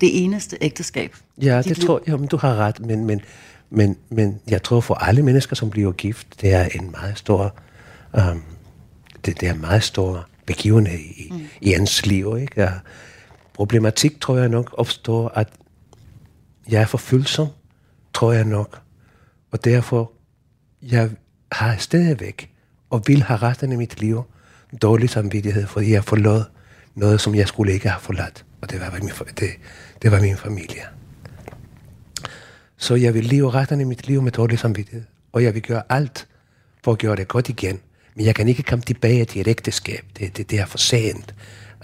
[0.01, 1.15] Det eneste ægteskab?
[1.41, 1.87] Ja, det liv.
[1.87, 3.21] tror jeg, men du har ret, men, men,
[3.69, 7.55] Men, men jeg tror for alle mennesker, som bliver gift, det er en meget stor,
[8.13, 8.43] um,
[9.25, 11.39] det, det er en meget stor begivenhed i, mm.
[11.61, 12.37] i ens liv.
[12.41, 12.63] Ikke?
[12.63, 12.71] Og
[13.53, 15.49] problematik tror jeg nok opstår, at
[16.69, 17.47] jeg er for følsom,
[18.13, 18.81] tror jeg nok.
[19.51, 20.11] Og derfor,
[20.81, 21.09] jeg
[21.51, 22.49] har stadigvæk,
[22.89, 24.23] og vil have resten af mit liv,
[24.81, 26.47] dårlig samvittighed, fordi jeg har forladt
[26.95, 28.45] noget, som jeg skulle ikke have forladt.
[28.61, 28.89] Og det var
[29.39, 29.49] det,
[30.05, 30.81] det var min familie.
[32.77, 35.03] Så jeg vil leve resten af mit liv med dårlig samvittighed.
[35.31, 36.27] Og jeg vil gøre alt
[36.83, 37.79] for at gøre det godt igen.
[38.15, 40.05] Men jeg kan ikke komme tilbage til et ægteskab.
[40.19, 41.35] Det, det, det er for sent.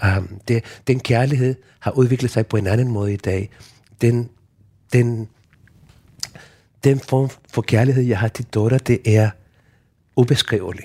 [0.06, 3.50] Um, det, den kærlighed har udviklet sig på en anden måde i dag.
[4.00, 4.28] Den,
[4.92, 5.28] den,
[6.84, 9.30] den form for kærlighed, jeg har til dotter, det er
[10.16, 10.84] ubeskrivelig.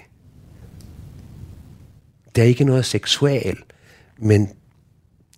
[2.36, 3.74] Det er ikke noget seksuelt,
[4.18, 4.50] men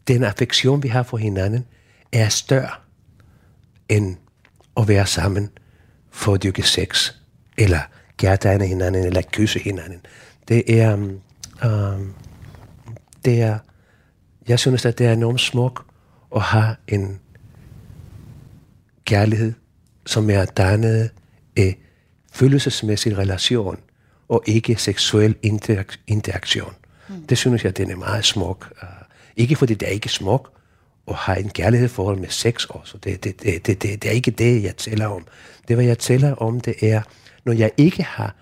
[0.08, 1.66] den affektion, vi har for hinanden,
[2.12, 2.72] er større
[3.90, 4.18] end
[4.78, 5.50] at være sammen
[6.12, 7.14] for at dyrke sex,
[7.58, 7.80] eller
[8.18, 10.02] kærtegne hinanden, eller kysse hinanden.
[10.48, 12.14] Det er, um,
[13.26, 13.60] det er,
[14.48, 15.86] jeg synes, at det er enormt smuk
[16.36, 17.20] at have en
[19.06, 19.54] kærlighed,
[20.06, 21.10] som er dannet
[21.58, 21.78] af
[22.32, 23.80] følelsesmæssig relation,
[24.28, 25.36] og ikke seksuel
[26.08, 26.74] interaktion.
[27.10, 27.28] Mm.
[27.28, 28.74] Det synes jeg, den er meget smuk.
[28.82, 28.88] Uh,
[29.36, 30.59] ikke fordi det er ikke smuk
[31.10, 32.98] og har en kærlighedsforhold med sex også.
[32.98, 35.26] Det, det, det, det, det, det er ikke det, jeg tæller om.
[35.68, 37.02] Det, hvad jeg tæller om, det er,
[37.46, 38.36] når jeg ikke har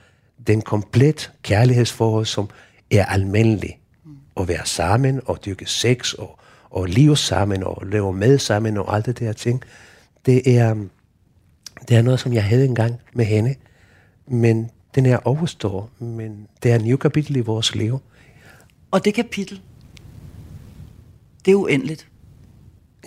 [0.47, 2.49] den komplet kærlighedsforhold, som
[2.91, 3.79] er almindelig.
[4.05, 4.11] Mm.
[4.37, 6.39] At være sammen og dyrke sex og,
[6.69, 9.63] og leve sammen og leve med sammen og alt det der ting.
[10.25, 10.75] Det er,
[11.89, 13.55] det er noget, som jeg havde engang med hende.
[14.27, 17.99] Men den er overstået, Men det er en ny kapitel i vores liv.
[18.91, 19.61] Og det kapitel,
[21.45, 22.07] det er uendeligt.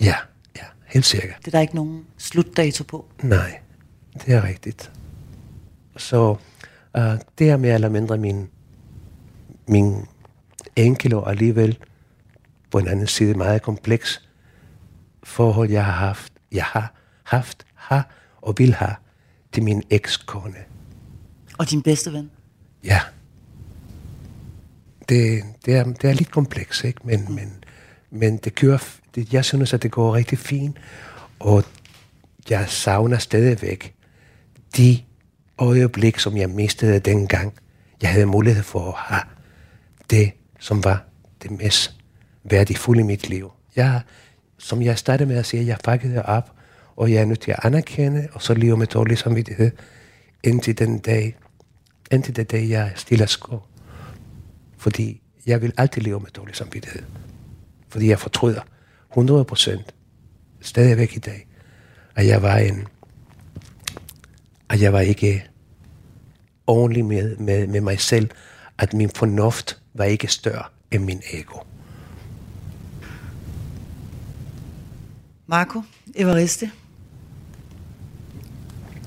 [0.01, 0.15] Ja,
[0.55, 1.37] ja, helt sikkert.
[1.39, 3.05] Det er der ikke nogen slutdato på.
[3.23, 3.59] Nej,
[4.13, 4.91] det er rigtigt.
[5.97, 6.29] Så
[6.97, 7.01] uh,
[7.39, 8.49] det er mere eller mindre min,
[9.67, 10.05] min
[10.75, 11.77] enkle og alligevel
[12.71, 14.21] på en anden side meget kompleks
[15.23, 16.93] forhold, jeg har haft, jeg har
[17.23, 18.09] haft, har
[18.41, 18.95] og vil have
[19.51, 20.55] til min ekskone.
[21.57, 22.31] Og din bedste ven?
[22.83, 22.99] Ja.
[25.09, 26.99] Det, det, er, det er lidt kompleks, ikke?
[27.03, 27.33] Men, mm.
[27.33, 27.63] men,
[28.11, 30.77] men det kører, det, jeg synes, at det går rigtig fint,
[31.39, 31.63] og
[32.49, 33.93] jeg savner stadigvæk
[34.77, 34.99] de
[35.57, 37.53] øjeblik, som jeg mistede dengang.
[38.01, 39.23] Jeg havde mulighed for at have
[40.09, 41.03] det, som var
[41.43, 41.95] det mest
[42.43, 43.51] værdifulde i mit liv.
[43.75, 44.01] Jeg,
[44.57, 46.51] som jeg startede med at sige, jeg fuckede op,
[46.95, 49.71] og jeg er nødt til at anerkende, og så leve med dårlig samvittighed,
[50.43, 51.37] indtil den dag,
[52.11, 53.59] indtil den dag, jeg stiller sko.
[54.77, 57.03] Fordi jeg vil altid leve med dårlig samvittighed.
[57.89, 58.61] Fordi jeg fortryder
[59.11, 59.95] 100 procent
[60.61, 61.47] stadigvæk i dag,
[62.15, 62.87] at jeg var en,
[64.69, 65.47] at jeg var ikke
[66.67, 68.29] ordentlig med, med, med mig selv,
[68.77, 71.59] at min fornuft var ikke større end min ego.
[75.47, 75.81] Marco
[76.15, 76.71] Evariste.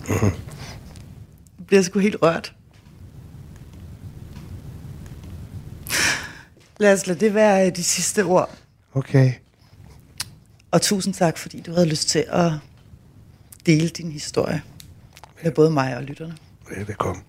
[0.09, 0.31] Mm-hmm.
[1.59, 2.55] Jeg bliver sgu helt rørt.
[6.79, 8.59] Lad os lade det være de sidste ord.
[8.95, 9.33] Okay.
[10.75, 12.53] Og tusind tak, fordi du havde lyst til at
[13.67, 14.63] dele din historie
[15.43, 16.37] med både mig og lytterne.
[16.87, 17.25] Velkommen.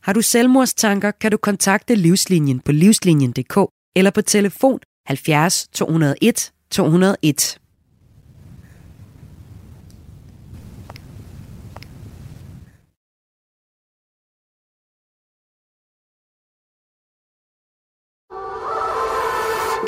[0.00, 3.58] Har du selvmordstanker, kan du kontakte Livslinjen på livslinjen.dk
[3.96, 7.63] eller på telefon 70 201 201.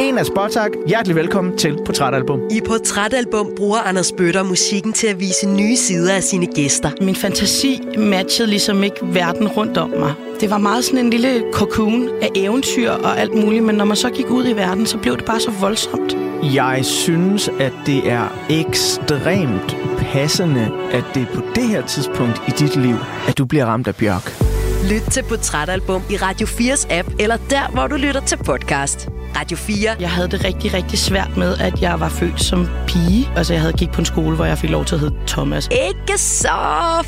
[0.07, 0.71] En af Spotak.
[0.87, 2.41] Hjertelig velkommen til Portrætalbum.
[2.51, 6.91] I Portrætalbum bruger Anders Bøtter musikken til at vise nye sider af sine gæster.
[7.01, 10.15] Min fantasi matchede ligesom ikke verden rundt om mig.
[10.41, 13.97] Det var meget sådan en lille cocoon af eventyr og alt muligt, men når man
[13.97, 16.17] så gik ud i verden, så blev det bare så voldsomt.
[16.55, 22.51] Jeg synes, at det er ekstremt passende, at det er på det her tidspunkt i
[22.51, 22.97] dit liv,
[23.29, 24.43] at du bliver ramt af bjørk.
[24.91, 29.09] Lyt til Portrætalbum i Radio 4's app, eller der, hvor du lytter til podcast.
[29.37, 29.97] Radio 4.
[30.01, 33.31] Jeg havde det rigtig, rigtig svært med, at jeg var født som pige.
[33.37, 35.69] Altså, jeg havde gik på en skole, hvor jeg fik lov til at hedde Thomas.
[35.73, 36.49] Ikke så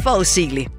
[0.03, 0.78] forudsigeligt.